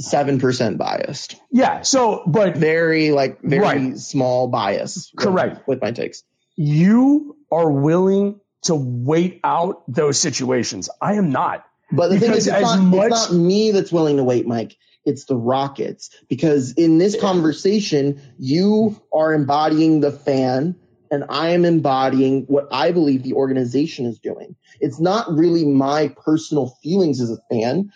[0.01, 1.37] seven percent biased.
[1.53, 1.83] Yeah.
[1.83, 3.99] So, but very like very right.
[3.99, 5.13] small bias.
[5.17, 5.59] Correct.
[5.59, 6.25] With, with my takes.
[6.57, 10.91] You are willing to wait out those situations.
[11.01, 11.65] I am not.
[11.93, 14.47] But the because thing is, it's not, much, it's not me that's willing to wait,
[14.47, 14.77] Mike.
[15.05, 16.11] It's the Rockets.
[16.29, 20.77] Because in this conversation, you are embodying the fan
[21.11, 24.55] and I am embodying what I believe the organization is doing.
[24.81, 27.93] It's not really my personal feelings as a fan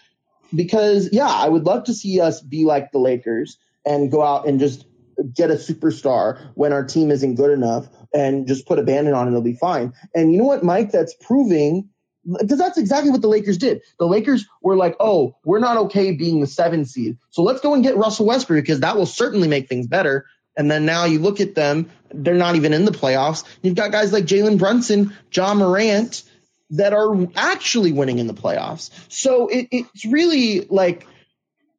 [0.55, 4.49] because yeah, I would love to see us be like the Lakers and go out
[4.49, 4.85] and just
[5.33, 9.27] get a superstar when our team isn't good enough and just put a bandit on
[9.27, 9.93] and it'll be fine.
[10.15, 10.91] And you know what, Mike?
[10.91, 11.89] That's proving
[12.27, 13.83] because that's exactly what the Lakers did.
[13.99, 17.19] The Lakers were like, oh, we're not okay being the seven seed.
[17.31, 20.27] So let's go and get Russell Westbrook because that will certainly make things better.
[20.57, 23.45] And then now you look at them, they're not even in the playoffs.
[23.63, 26.23] You've got guys like Jalen Brunson, Ja Morant
[26.71, 28.91] that are actually winning in the playoffs.
[29.09, 31.07] So it, it's really like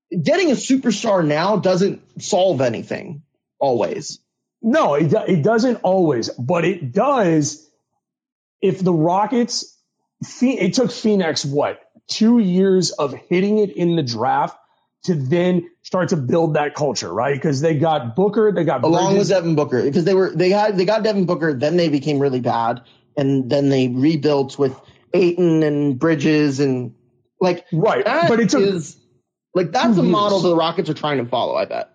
[0.09, 3.23] getting a superstar now doesn't solve anything
[3.59, 4.19] always.
[4.61, 7.69] No, it, it doesn't always, but it does
[8.61, 9.74] if the Rockets
[10.41, 14.57] it took Phoenix what two years of hitting it in the draft
[15.05, 17.36] to then start to build that culture, right?
[17.36, 19.30] Because they got Booker, they got along Bridges.
[19.30, 22.20] with Devin Booker because they were they had they got Devin Booker, then they became
[22.20, 22.82] really bad,
[23.16, 24.80] and then they rebuilt with
[25.13, 26.95] Ayton and Bridges and
[27.39, 28.03] like right.
[28.28, 28.97] but it took is,
[29.53, 31.55] like that's a model that the Rockets are trying to follow.
[31.55, 31.91] I bet.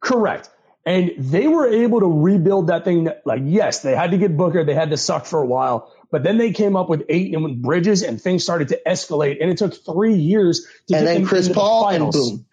[0.00, 0.50] Correct.
[0.84, 3.08] And they were able to rebuild that thing.
[3.24, 4.64] Like, yes, they had to get Booker.
[4.64, 7.42] They had to suck for a while, but then they came up with eight and
[7.42, 9.38] with Bridges, and things started to escalate.
[9.40, 12.46] And it took three years to and get then Chris Paul the and boom.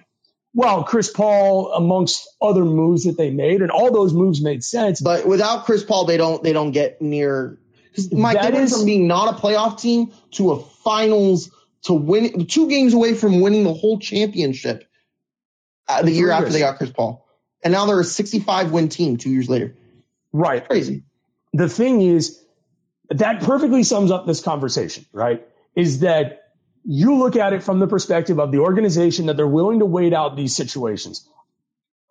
[0.53, 5.01] Well, Chris Paul, amongst other moves that they made, and all those moves made sense.
[5.01, 7.60] But without Chris Paul, they don't they don't get near.
[8.14, 11.51] Mike, that went from being not a playoff team to a finals
[11.84, 14.88] to win two games away from winning the whole championship
[15.89, 17.28] uh, the year after they got Chris Paul,
[17.62, 19.76] and now they're a 65 win team two years later.
[20.32, 21.03] Right, crazy.
[21.51, 22.41] The thing is,
[23.10, 25.45] that perfectly sums up this conversation, right?
[25.76, 26.49] Is that
[26.86, 30.14] you look at it from the perspective of the organization that they're willing to wait
[30.14, 31.28] out these situations.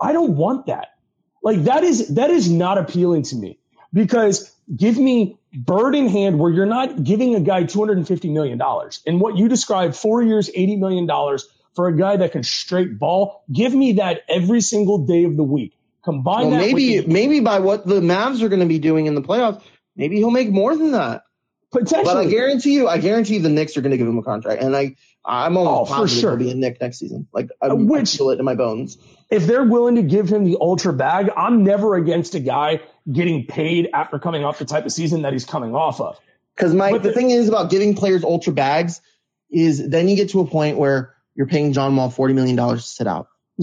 [0.01, 0.95] I don't want that.
[1.43, 3.59] Like that is, that is not appealing to me
[3.93, 8.61] because give me bird in hand where you're not giving a guy $250 million
[9.07, 11.39] and what you described four years, $80 million
[11.75, 13.45] for a guy that can straight ball.
[13.51, 15.75] Give me that every single day of the week.
[16.05, 19.23] Combine well, maybe, maybe by what the Mavs are going to be doing in the
[19.23, 19.63] playoffs,
[19.99, 21.25] Maybe he'll make more than that.
[21.71, 22.05] Potentially.
[22.05, 24.23] But I guarantee you, I guarantee you the Knicks are going to give him a
[24.23, 24.63] contract.
[24.63, 26.31] And I, I'm oh, almost oh, positive sure.
[26.31, 27.29] he'll be a Knick next season.
[27.31, 28.97] Like, uh, I, Which, I feel it in my bones.
[29.31, 32.81] If they're willing to give him the ultra bag, I'm never against a guy
[33.13, 36.19] getting paid after coming off the type of season that he's coming off of.
[36.57, 39.03] Because my the, the thing is about giving players ultra bags
[39.51, 42.79] is then you get to a point where you're paying John Wall $40 million to
[42.79, 43.29] sit out.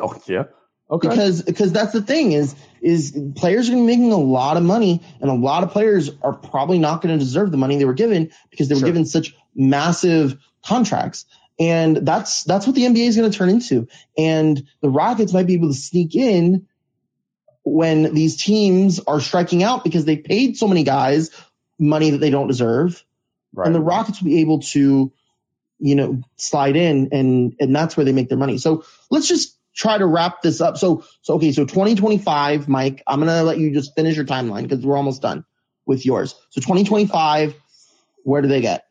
[0.00, 0.44] oh, yeah.
[0.90, 1.08] Okay.
[1.08, 5.30] Because because that's the thing is is players are making a lot of money, and
[5.30, 8.30] a lot of players are probably not going to deserve the money they were given
[8.50, 8.88] because they were sure.
[8.88, 11.24] given such massive contracts.
[11.58, 13.86] And that's that's what the NBA is going to turn into.
[14.18, 16.66] And the Rockets might be able to sneak in
[17.62, 21.30] when these teams are striking out because they paid so many guys
[21.78, 23.04] money that they don't deserve.
[23.54, 23.66] Right.
[23.66, 25.12] And the Rockets will be able to,
[25.78, 28.58] you know, slide in and and that's where they make their money.
[28.58, 30.78] So let's just try to wrap this up.
[30.78, 34.84] So, so okay, so 2025, Mike, I'm gonna let you just finish your timeline because
[34.84, 35.44] we're almost done
[35.86, 36.34] with yours.
[36.50, 37.54] So 2025,
[38.24, 38.86] where do they get?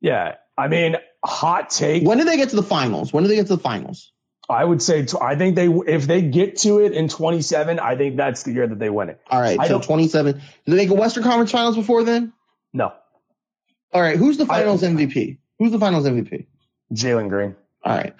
[0.00, 2.06] Yeah, I mean, hot take.
[2.06, 3.12] When do they get to the finals?
[3.12, 4.12] When do they get to the finals?
[4.48, 7.96] I would say t- I think they if they get to it in 27, I
[7.96, 9.20] think that's the year that they win it.
[9.30, 10.34] All right, I so 27.
[10.34, 12.32] Do they make a Western Conference Finals before then?
[12.72, 12.92] No,
[13.92, 15.38] All right, who's the Finals MVP?
[15.58, 16.46] Who's the Finals MVP?
[16.92, 17.56] Jalen Green.
[17.82, 18.14] All right,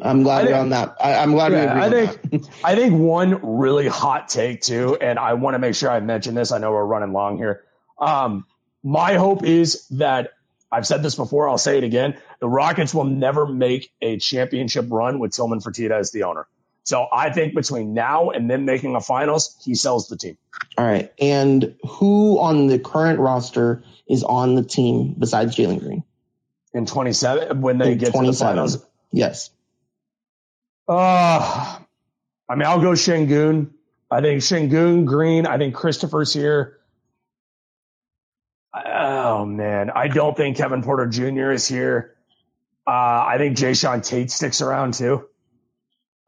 [0.00, 0.96] I'm glad I we're on that.
[1.00, 2.48] I, I'm glad Yeah, I think that.
[2.64, 6.34] I think one really hot take too, and I want to make sure I mention
[6.34, 6.52] this.
[6.52, 7.64] I know we're running long here.
[7.98, 8.44] Um,
[8.82, 10.32] my hope is that
[10.70, 11.48] I've said this before.
[11.48, 12.18] I'll say it again.
[12.40, 16.46] The Rockets will never make a championship run with Tillman Fertitta as the owner.
[16.82, 20.36] So I think between now and then making a finals, he sells the team.
[20.76, 26.04] All right, and who on the current roster is on the team besides Jalen Green?
[26.74, 28.54] In 27, when they In get to the 27.
[28.54, 29.50] finals, Yes.
[30.88, 31.78] Uh,
[32.48, 33.70] I mean, I'll go Sengun.
[34.10, 35.46] I think Sengun, Green.
[35.46, 36.78] I think Christopher's here.
[38.74, 41.50] Oh man, I don't think Kevin Porter Jr.
[41.52, 42.14] is here.
[42.86, 42.90] Uh,
[43.26, 45.26] I think Jae'Sean Tate sticks around too.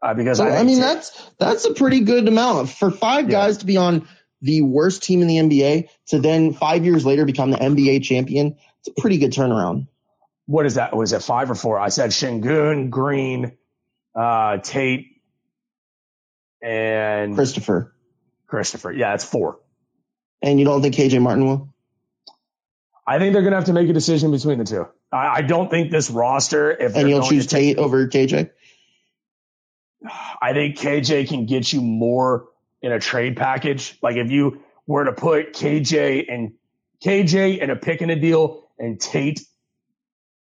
[0.00, 3.26] Uh, because So I, I, mean, Ta- that's that's a pretty good amount for five
[3.26, 3.30] Yeah.
[3.32, 4.08] guys to be on
[4.40, 8.56] the worst team in the NBA to then five years later become the NBA champion.
[8.80, 9.88] It's a pretty good turnaround.
[10.46, 10.96] what is that?
[10.96, 11.78] Was it five or four?
[11.78, 13.58] I said Sengun, Green,
[14.14, 15.06] uh, Tate,
[16.62, 17.94] and Christopher,
[18.46, 18.92] Christopher.
[18.92, 19.60] Yeah, it's four.
[20.42, 21.68] and you don't think KJ Martin will?
[23.06, 24.86] I think they're going to have to make a decision between the two.
[25.10, 28.50] I, I don't think this roster, if And you'll choose to take- Tate over KJ?
[30.40, 32.48] I think KJ can get you more
[32.82, 33.98] in a trade package.
[34.02, 36.52] Like if you were to put KJ and
[37.04, 39.40] KJ in a pick and a deal and Tate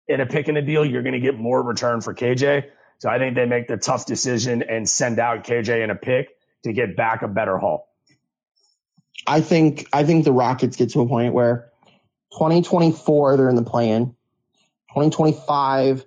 [0.07, 2.63] in a pick and a deal, you're going to get more return for KJ.
[3.03, 6.29] So I think they make the tough decision and send out KJ in a pick
[6.63, 7.89] to get back a better haul.
[9.27, 11.69] I think I think the Rockets get to a point where
[12.31, 14.05] 2024 they're in the play-in,
[14.91, 16.05] 2025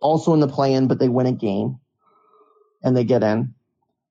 [0.00, 1.78] also in the play-in, but they win a game
[2.82, 3.54] and they get in.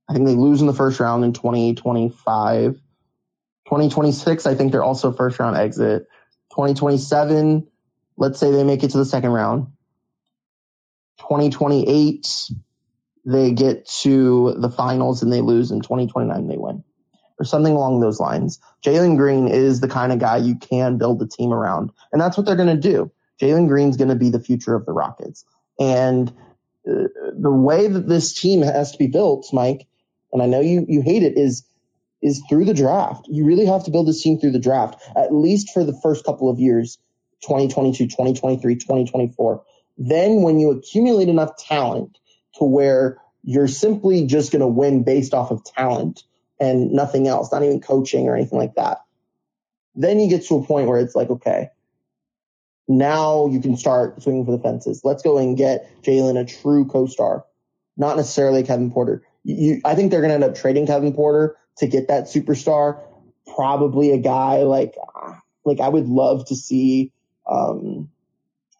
[0.08, 2.74] I think they lose in the first round in 2025.
[2.74, 6.06] 2026, I think they're also first round exit.
[6.52, 7.68] 2027,
[8.18, 9.72] let's say they make it to the second round.
[11.20, 12.28] 2028,
[13.26, 15.72] they get to the finals and they lose.
[15.72, 16.84] In 2029, they win
[17.39, 18.59] or something along those lines.
[18.86, 22.38] Jalen Green is the kind of guy you can build a team around, and that's
[22.38, 23.11] what they're going to do.
[23.41, 25.45] Jalen Green's going to be the future of the Rockets,
[25.80, 26.30] and
[26.89, 27.07] uh,
[27.38, 29.88] the way that this team has to be built, Mike,
[30.32, 31.65] and I know you you hate it, is
[32.22, 33.28] is through the draft.
[33.30, 36.26] You really have to build this team through the draft, at least for the first
[36.26, 36.97] couple of years,
[37.43, 39.63] 2022, 2023, 2024.
[39.98, 42.18] Then when you accumulate enough talent
[42.56, 46.24] to where you're simply just going to win based off of talent
[46.60, 49.00] and nothing else, not even coaching or anything like that.
[49.95, 51.70] Then you get to a point where it's like, okay,
[52.88, 55.02] now you can start swinging for the fences.
[55.04, 57.45] Let's go and get Jalen a true co-star,
[57.95, 59.24] not necessarily Kevin Porter.
[59.43, 63.00] You, I think they're going to end up trading Kevin Porter to get that superstar.
[63.56, 64.95] Probably a guy like,
[65.66, 67.12] like I would love to see,
[67.50, 68.10] um,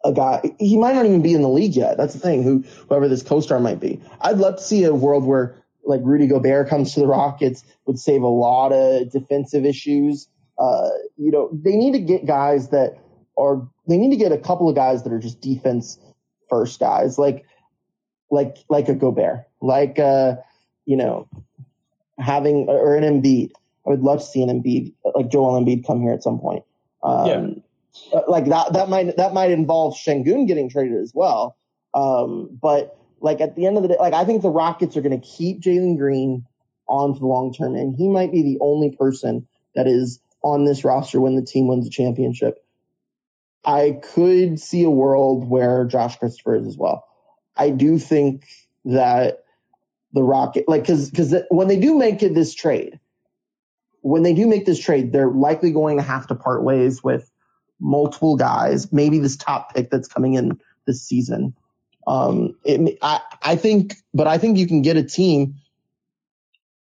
[0.04, 0.56] a guy.
[0.60, 1.98] He might not even be in the league yet.
[1.98, 2.44] That's the thing.
[2.44, 4.02] Who, whoever this co-star might be.
[4.22, 5.56] I'd love to see a world where
[5.88, 10.28] like Rudy Gobert comes to the Rockets would save a lot of defensive issues.
[10.60, 12.98] Uh, you know, they need to get guys that
[13.38, 15.98] are, they need to get a couple of guys that are just defense
[16.50, 17.46] first guys, like,
[18.32, 20.36] like, like a Gobert, like, uh,
[20.86, 21.28] you know,
[22.18, 23.52] having, or an Embiid.
[23.86, 26.64] I would love to see an Embiid, like Joel Embiid come here at some point.
[27.04, 27.62] Um, uh,
[28.28, 31.58] like that, that might, that might involve Sengun getting traded as well.
[31.94, 35.02] Um, but like at the end of the day, like I think the Rockets are
[35.02, 36.46] going to keep Jalen Green
[36.88, 40.66] on for the long term, and he might be the only person that is on
[40.66, 42.64] this roster when the team wins a championship.
[43.66, 47.06] I could see a world where Josh Christopher is as well.
[47.56, 48.46] I do think
[48.86, 49.44] that
[50.14, 53.00] the Rocket, like, because because when they do make it this trade,
[54.02, 57.30] when they do make this trade, they're likely going to have to part ways with
[57.80, 58.92] multiple guys.
[58.92, 61.56] Maybe this top pick that's coming in this season.
[62.06, 65.56] Um, it, I, I think, but I think you can get a team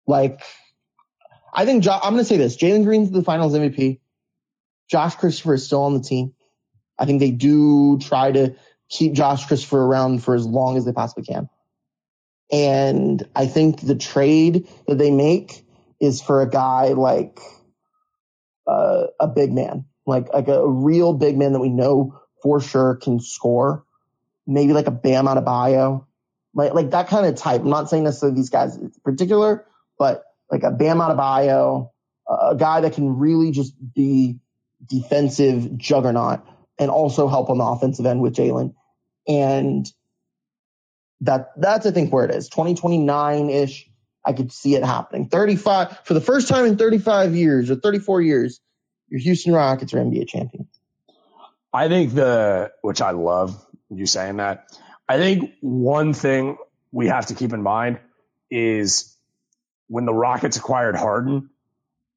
[0.07, 0.43] like,
[1.53, 4.01] I think, jo- I'm going to say this Jalen Green's the finals MVP.
[4.91, 6.35] Josh Christopher is still on the team.
[6.99, 8.55] I think they do try to
[8.89, 11.49] keep Josh Christopher around for as long as they possibly can.
[12.53, 15.67] And I think the trade that they make
[16.01, 17.41] is for a guy like
[18.67, 22.97] uh, a big man, like like a real big man that we know for sure
[22.97, 23.85] can score
[24.47, 26.07] maybe like a Bam Adebayo,
[26.55, 27.63] like like that kind of type.
[27.63, 29.67] I'm not saying necessarily these guys in particular,
[29.99, 31.91] but like a Bam Adebayo,
[32.29, 34.39] a guy that can really just be
[34.87, 36.41] defensive juggernaut
[36.79, 38.75] and also help on the offensive end with Jalen.
[39.27, 39.91] And
[41.23, 42.49] that that's I think where it is.
[42.49, 43.91] 2029 ish.
[44.27, 45.29] I could see it happening.
[45.29, 48.59] 35 for the first time in 35 years or 34 years,
[49.09, 50.69] your Houston Rockets are NBA champions.
[51.73, 54.67] I think the which I love you saying that.
[55.09, 56.57] I think one thing
[56.93, 57.99] we have to keep in mind
[58.51, 59.15] is
[59.89, 61.51] when the Rockets acquired Harden,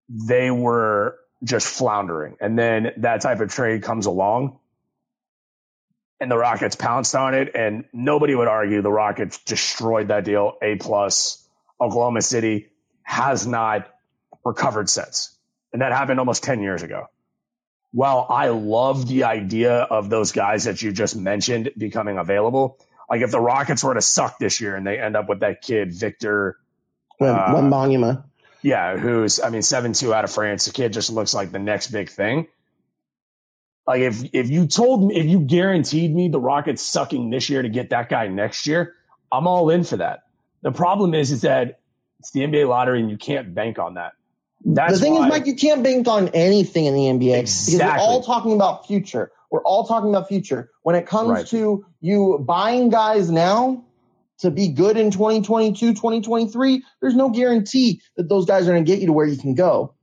[0.09, 2.37] they were just floundering.
[2.39, 4.59] And then that type of trade comes along
[6.19, 7.51] and the Rockets pounced on it.
[7.55, 10.57] And nobody would argue the Rockets destroyed that deal.
[10.61, 11.43] A plus.
[11.79, 12.69] Oklahoma City
[13.03, 13.87] has not
[14.43, 15.36] recovered since.
[15.73, 17.07] And that happened almost 10 years ago.
[17.93, 22.79] Well, I love the idea of those guys that you just mentioned becoming available.
[23.09, 25.61] Like if the Rockets were to suck this year and they end up with that
[25.61, 26.57] kid, Victor
[27.19, 27.51] uh,
[28.61, 30.65] Yeah, who's I mean, seven two out of France.
[30.65, 32.47] The kid just looks like the next big thing.
[33.85, 37.61] Like if if you told me if you guaranteed me the Rockets sucking this year
[37.61, 38.95] to get that guy next year,
[39.31, 40.23] I'm all in for that.
[40.61, 41.79] The problem is is that
[42.19, 44.13] it's the NBA lottery and you can't bank on that.
[44.65, 47.77] That's the thing why, is, Mike, you can't bank on anything in the NBA exactly.
[47.77, 49.31] because we're all talking about future.
[49.49, 50.71] We're all talking about future.
[50.83, 51.47] When it comes right.
[51.47, 53.85] to you buying guys now
[54.39, 58.91] to be good in 2022, 2023, there's no guarantee that those guys are going to
[58.91, 59.93] get you to where you can go.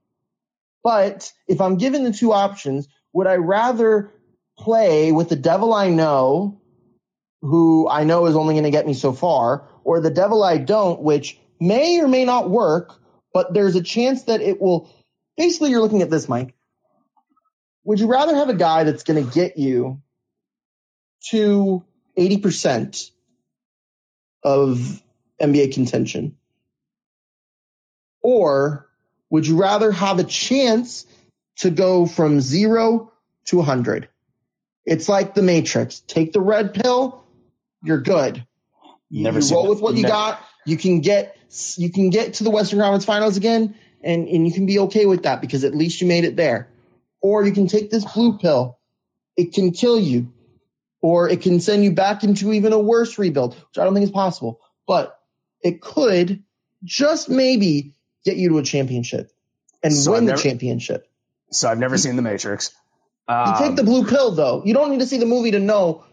[0.82, 4.12] But if I'm given the two options, would I rather
[4.59, 6.61] play with the devil I know,
[7.42, 10.59] who I know is only going to get me so far, or the devil I
[10.59, 13.00] don't, which may or may not work,
[13.35, 14.89] but there's a chance that it will.
[15.37, 16.55] Basically, you're looking at this, Mike.
[17.85, 20.01] Would you rather have a guy that's going to get you
[21.28, 21.85] to
[22.16, 23.11] 80%
[24.43, 25.03] of
[25.43, 26.37] NBA contention?
[28.22, 28.89] Or
[29.28, 31.05] would you rather have a chance
[31.57, 33.12] to go from zero
[33.47, 34.09] to 100.
[34.85, 36.01] It's like the Matrix.
[36.01, 37.24] Take the red pill,
[37.82, 38.45] you're good.
[39.11, 40.12] Never you roll with what you Never.
[40.12, 40.45] got.
[40.66, 41.37] You can get
[41.76, 45.07] you can get to the Western Conference Finals again, and and you can be okay
[45.07, 46.68] with that because at least you made it there.
[47.20, 48.78] Or you can take this blue pill.
[49.36, 50.32] It can kill you,
[51.00, 54.05] or it can send you back into even a worse rebuild, which I don't think
[54.05, 54.61] is possible.
[54.86, 55.18] But
[55.62, 56.42] it could
[56.84, 57.94] just maybe
[58.24, 59.30] get you to a championship
[59.82, 61.09] and so win never, the championship.
[61.50, 62.74] So I've never seen The Matrix.
[63.26, 64.62] Um, you take the blue pill though.
[64.64, 66.05] You don't need to see the movie to know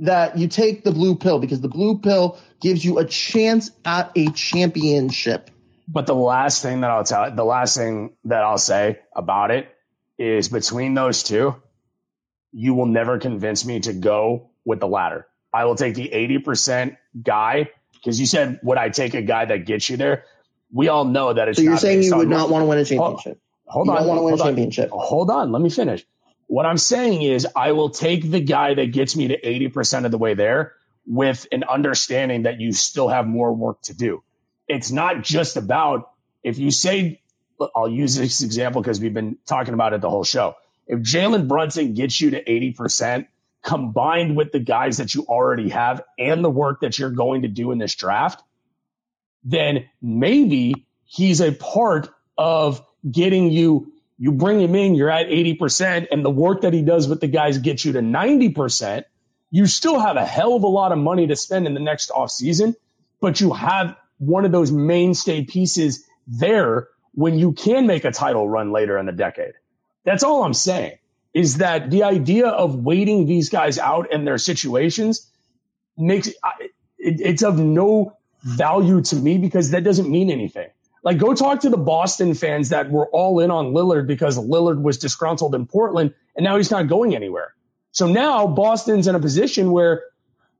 [0.00, 4.12] that you take the blue pill because the blue pill gives you a chance at
[4.16, 5.50] a championship.
[5.86, 9.74] But the last thing that I'll tell, the last thing that I'll say about it
[10.18, 11.56] is between those two,
[12.52, 15.26] you will never convince me to go with the latter.
[15.52, 19.64] I will take the 80% guy because you said, would I take a guy that
[19.66, 20.24] gets you there?
[20.72, 21.56] We all know that it's.
[21.56, 23.40] So you're saying you would not want to win a championship?
[23.66, 24.06] Hold you on.
[24.06, 24.92] Want to win a championship.
[24.92, 24.98] On.
[25.00, 25.52] Hold on.
[25.52, 26.04] Let me finish.
[26.48, 30.10] What I'm saying is, I will take the guy that gets me to 80% of
[30.10, 30.74] the way there
[31.06, 34.22] with an understanding that you still have more work to do.
[34.66, 36.10] It's not just about
[36.42, 37.22] if you say,
[37.74, 40.56] I'll use this example because we've been talking about it the whole show.
[40.86, 43.26] If Jalen Brunson gets you to 80%,
[43.62, 47.48] combined with the guys that you already have and the work that you're going to
[47.48, 48.42] do in this draft,
[49.44, 56.08] then maybe he's a part of getting you, you bring him in, you're at 80%,
[56.10, 59.04] and the work that he does with the guys gets you to 90%.
[59.50, 62.10] You still have a hell of a lot of money to spend in the next
[62.10, 62.74] off season,
[63.20, 68.48] but you have one of those mainstay pieces there when you can make a title
[68.48, 69.54] run later in the decade.
[70.04, 70.98] That's all I'm saying
[71.32, 75.30] is that the idea of waiting these guys out and their situations
[75.96, 76.36] makes it,
[76.98, 80.68] it's of no value to me because that doesn't mean anything.
[81.04, 84.82] Like, go talk to the Boston fans that were all in on Lillard because Lillard
[84.82, 87.54] was disgruntled in Portland and now he's not going anywhere.
[87.92, 90.04] So now Boston's in a position where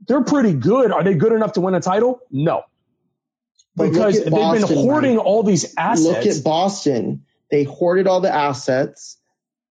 [0.07, 0.93] they're pretty good.
[0.93, 2.21] Are they good enough to win a title?
[2.31, 2.63] No.
[3.77, 6.27] because they've been hoarding all these assets.
[6.27, 7.25] Look at Boston.
[7.51, 9.17] They hoarded all the assets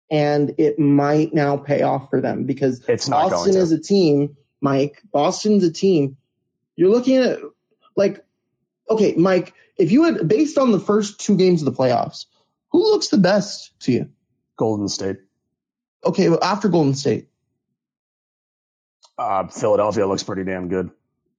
[0.10, 5.02] and it might now pay off for them because it's Boston is a team, Mike.
[5.12, 6.18] Boston's a team.
[6.76, 7.40] You're looking at
[7.96, 8.25] like,
[8.90, 12.26] okay, Mike, if you had based on the first two games of the playoffs,
[12.72, 14.10] who looks the best to you?
[14.58, 15.18] Golden State.
[16.04, 17.30] Okay, well, after Golden State.
[19.18, 20.92] Uh, Philadelphia looks pretty damn good.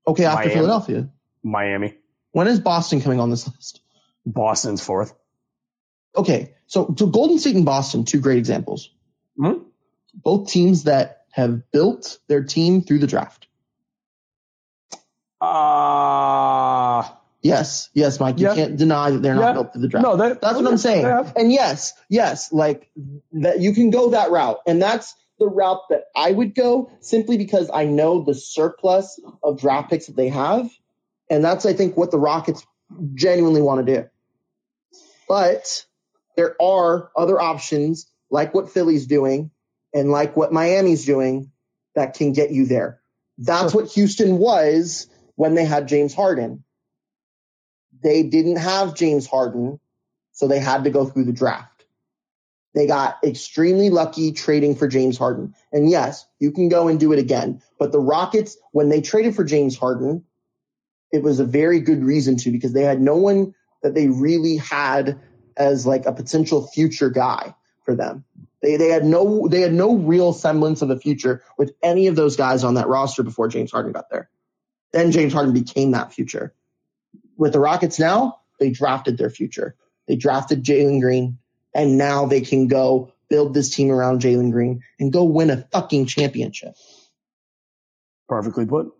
[0.07, 0.55] Okay, after Miami.
[0.55, 1.09] Philadelphia.
[1.42, 1.94] Miami.
[2.32, 3.80] When is Boston coming on this list?
[4.24, 5.14] Boston's fourth.
[6.16, 8.90] Okay, so, so Golden State and Boston, two great examples.
[9.38, 9.62] Mm-hmm.
[10.14, 13.47] Both teams that have built their team through the draft.
[15.38, 16.65] Uh
[17.47, 18.38] Yes, yes, Mike.
[18.38, 18.55] You Yeah.
[18.55, 19.53] can't deny that they're not Yeah.
[19.55, 20.05] built for the draft.
[20.07, 21.07] no, that, That's what oh, I'm saying.
[21.36, 22.90] And yes, yes, like
[23.32, 24.59] that you can go that route.
[24.66, 29.61] And that's the route that I would go simply because I know the surplus of
[29.61, 30.70] draft picks that they have.
[31.30, 32.66] And that's I think what the Rockets
[33.14, 34.09] genuinely want to do.
[35.28, 35.84] But
[36.36, 39.51] there are other options like what Philly's doing
[39.94, 41.51] and like what Miami's doing
[41.94, 43.01] that can get you there.
[43.38, 43.82] That's Sure.
[43.82, 46.64] what Houston was when they had James Harden.
[48.03, 49.80] They didn't have James Harden,
[50.32, 51.84] so they had to go through the draft.
[52.74, 55.55] They got extremely lucky trading for James Harden.
[55.72, 57.62] And yes, you can go and do it again.
[57.78, 60.24] But the Rockets, when they traded for James Harden,
[61.11, 64.59] it was a very good reason to because they had no one that they really
[64.59, 65.18] had
[65.57, 68.24] as like a potential future guy for them.
[68.61, 72.16] They they had no they had no real semblance of a future with any of
[72.16, 74.28] those guys on that roster before James Harden got there.
[74.92, 76.53] Then James Harden became that future.
[77.37, 79.74] With the Rockets now, they drafted their future.
[80.09, 81.39] They drafted Jalen Green,
[81.74, 85.66] and now they can go build this team around Jalen Green and go win a
[85.72, 86.74] fucking championship.
[88.28, 88.93] perfectly put.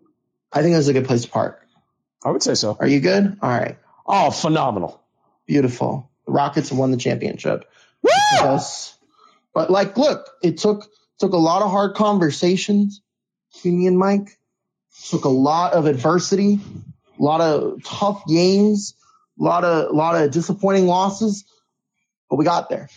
[0.51, 1.61] I think that's a good place to park.
[2.23, 2.75] I would say so.
[2.79, 3.37] Are you good?
[3.41, 3.77] All right.
[4.05, 5.01] Oh, phenomenal.
[5.45, 6.09] Beautiful.
[6.25, 7.69] The Rockets have won the championship.
[8.01, 8.09] Woo!
[8.33, 8.97] Yes.
[9.53, 10.87] But like, look, it took
[11.19, 13.01] took a lot of hard conversations
[13.53, 14.37] between me and Mike.
[15.09, 16.59] Took a lot of adversity,
[17.19, 18.95] a lot of tough games,
[19.39, 21.45] a lot of a lot of disappointing losses,
[22.29, 22.89] but we got there.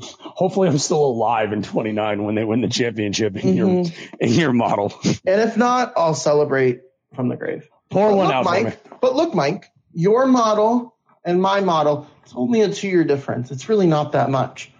[0.00, 3.92] Hopefully, I'm still alive in 29 when they win the championship in your Mhm.
[4.20, 4.92] in your model.
[5.04, 6.82] And if not, I'll celebrate
[7.14, 7.68] from the grave.
[7.90, 8.62] Pour But one look, out for me.
[8.64, 10.94] Mike, But look, Mike, your model
[11.24, 13.50] and my model, it's only a two year difference.
[13.50, 14.70] It's really not that much.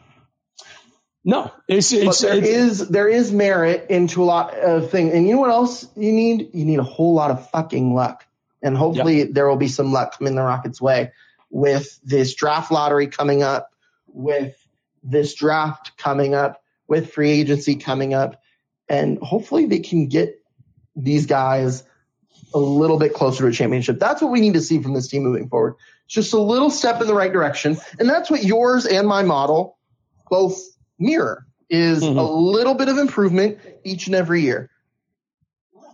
[1.24, 5.12] No, it's But it's, there it's is there is merit into a lot of things.
[5.12, 6.50] And you know what else you need?
[6.54, 8.24] You need a whole lot of fucking luck.
[8.62, 11.12] And hopefully there will be some luck coming the Rockets' way
[11.50, 13.70] with this draft lottery coming up,
[14.06, 14.56] with
[15.02, 18.40] this draft coming up, with free agency coming up.
[18.88, 20.42] And hopefully they can get
[20.96, 21.84] these guys
[22.54, 23.98] a little bit closer to a championship.
[23.98, 25.74] That's what we need to see from this team moving forward.
[26.06, 27.76] Just a little step in the right direction.
[27.98, 29.78] And that's what yours and my model
[30.30, 30.58] both
[30.98, 32.16] mirror is Mhm.
[32.18, 34.70] a little bit of improvement each and every year.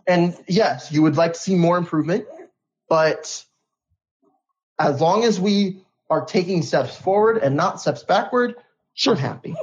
[0.06, 2.26] And yes, you would like to see more improvement,
[2.88, 3.44] but
[4.78, 8.54] as long as we are taking steps forward and not steps backward,
[8.96, 9.16] Sure.
[9.16, 9.56] Happy.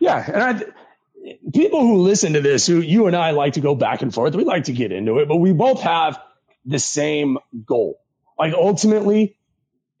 [0.00, 0.24] yeah.
[0.32, 4.00] And I, people who listen to this, who you and I like to go back
[4.02, 6.18] and forth, we like to get into it, but we both have
[6.64, 7.98] the same goal.
[8.38, 9.36] Like ultimately,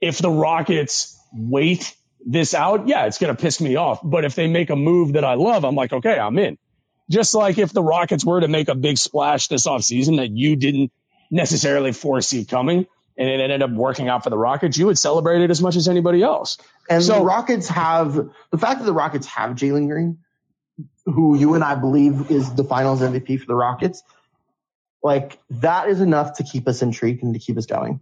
[0.00, 4.00] if the Rockets wait this out, yeah, it's going to piss me off.
[4.02, 6.58] But if they make a move that I love, I'm like, okay, I'm in.
[7.10, 10.56] Just like if the Rockets were to make a big splash this offseason that you
[10.56, 10.92] didn't
[11.30, 12.86] necessarily foresee coming
[13.18, 15.76] and it ended up working out for the Rockets, you would celebrate it as much
[15.76, 16.58] as anybody else.
[16.88, 18.14] And So- the Rockets have
[18.50, 20.18] the fact that the Rockets have Jalen Green,
[21.04, 24.02] who you and I believe is the finals MVP for the Rockets,
[25.02, 28.00] like that is enough to keep us intrigued and to keep us going.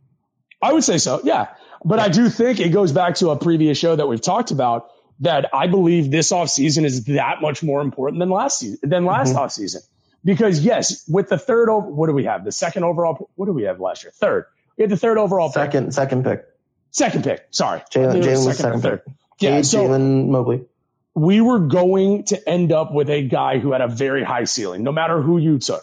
[0.63, 1.49] I would say so, yeah.
[1.85, 4.91] But I do think it goes back to a previous show that we've talked about
[5.21, 9.35] that I believe this offseason is that much more important than last season than last
[9.35, 9.39] Mhm.
[9.39, 9.83] offseason.
[10.25, 12.45] Because yes, with the third over what do we have?
[12.45, 14.13] The second overall what do we have last year?
[14.15, 14.45] Third.
[14.77, 15.55] We had the third overall pick.
[15.55, 16.45] Second, second pick,
[16.91, 17.47] Second pick.
[17.51, 17.81] Sorry.
[17.93, 18.09] Jalen.
[18.09, 19.05] I knew it Jalen was second third.
[19.05, 19.15] pick.
[19.41, 20.65] Yeah, so Jalen Mobley.
[21.15, 24.83] we were going to end up with a guy who had a very high ceiling,
[24.83, 25.83] no matter who you took.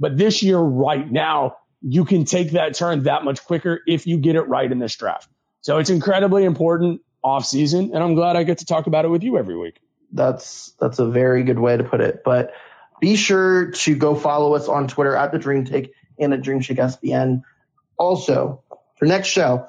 [0.00, 4.18] But this year, right now, you can take that turn that much quicker if you
[4.18, 5.28] get it right in this draft.
[5.60, 9.08] So it's incredibly important off season, and I'm glad I get to talk about it
[9.08, 9.80] with you every week.
[10.12, 12.22] That's that's a very good way to put it.
[12.24, 12.52] But
[13.00, 16.60] be sure to go follow us on Twitter at the Dream Take and at Dream
[16.60, 17.42] Shake SBN.
[17.96, 18.62] Also,
[18.96, 19.66] for next show,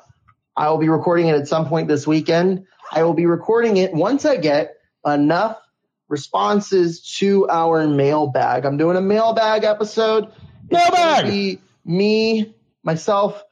[0.56, 2.66] I will be recording it at some point this weekend.
[2.92, 5.60] I will be recording it once I get enough
[6.08, 8.66] responses to our mailbag.
[8.66, 10.32] I'm doing a mailbag episode.
[10.70, 11.60] Mailbag!
[11.90, 13.44] Me, myself,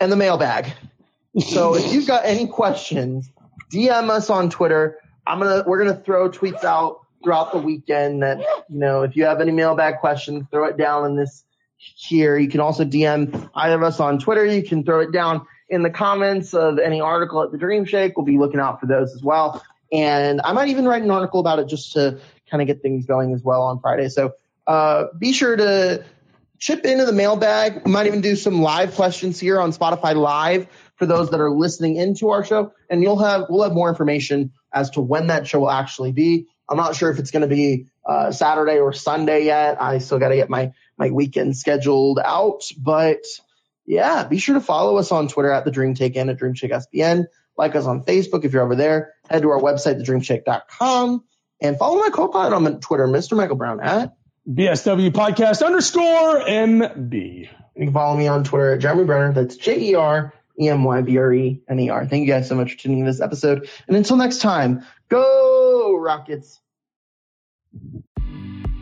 [0.00, 0.72] and the mailbag.
[1.38, 3.30] So if you've got any questions,
[3.72, 4.98] DM us on Twitter.
[5.26, 8.38] I'm gonna we're gonna throw tweets out throughout the weekend that
[8.68, 11.44] you know if you have any mailbag questions, throw it down in this
[11.78, 12.36] here.
[12.36, 14.44] You can also DM either of us on Twitter.
[14.44, 18.16] You can throw it down in the comments of any article at the Dream Shake.
[18.16, 19.62] We'll be looking out for those as well.
[19.92, 22.18] And I might even write an article about it just to
[22.50, 24.08] kind of get things going as well on Friday.
[24.08, 24.32] So
[24.66, 26.04] uh, be sure to
[26.62, 27.82] chip into the mailbag.
[27.84, 31.50] We might even do some live questions here on Spotify Live for those that are
[31.50, 35.48] listening into our show, and you'll have we'll have more information as to when that
[35.48, 36.46] show will actually be.
[36.68, 39.82] I'm not sure if it's going to be uh, Saturday or Sunday yet.
[39.82, 43.24] I still got to get my my weekend scheduled out, but
[43.84, 46.54] yeah, be sure to follow us on Twitter at the Dream Take and at Dream
[46.54, 47.24] Shake SBN.
[47.58, 49.14] Like us on Facebook if you're over there.
[49.28, 51.24] Head to our website, thedreamshake.com,
[51.60, 53.36] and follow my co-pilot on Twitter, Mr.
[53.36, 54.14] Michael Brown at
[54.50, 57.48] BSW Podcast underscore MB.
[57.76, 59.32] You can follow me on Twitter at Jeremy Brener.
[59.32, 62.06] That's J E R E M Y B R E N E R.
[62.06, 63.68] Thank you guys so much for tuning in this episode.
[63.86, 66.60] And until next time, go Rockets.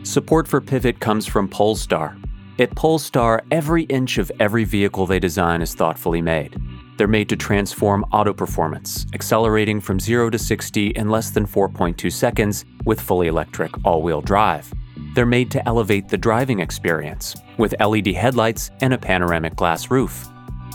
[0.01, 2.17] Support for Pivot comes from Polestar.
[2.57, 6.57] At Polestar, every inch of every vehicle they design is thoughtfully made.
[6.97, 12.11] They're made to transform auto performance, accelerating from 0 to 60 in less than 4.2
[12.11, 14.73] seconds with fully electric all wheel drive.
[15.13, 20.27] They're made to elevate the driving experience with LED headlights and a panoramic glass roof.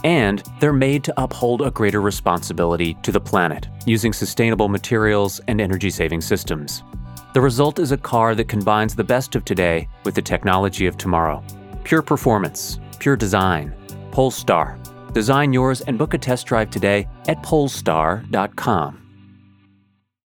[0.05, 5.61] And they're made to uphold a greater responsibility to the planet using sustainable materials and
[5.61, 6.83] energy saving systems.
[7.33, 10.97] The result is a car that combines the best of today with the technology of
[10.97, 11.43] tomorrow.
[11.85, 13.75] Pure performance, pure design.
[14.11, 14.79] Polestar.
[15.13, 19.06] Design yours and book a test drive today at polestar.com.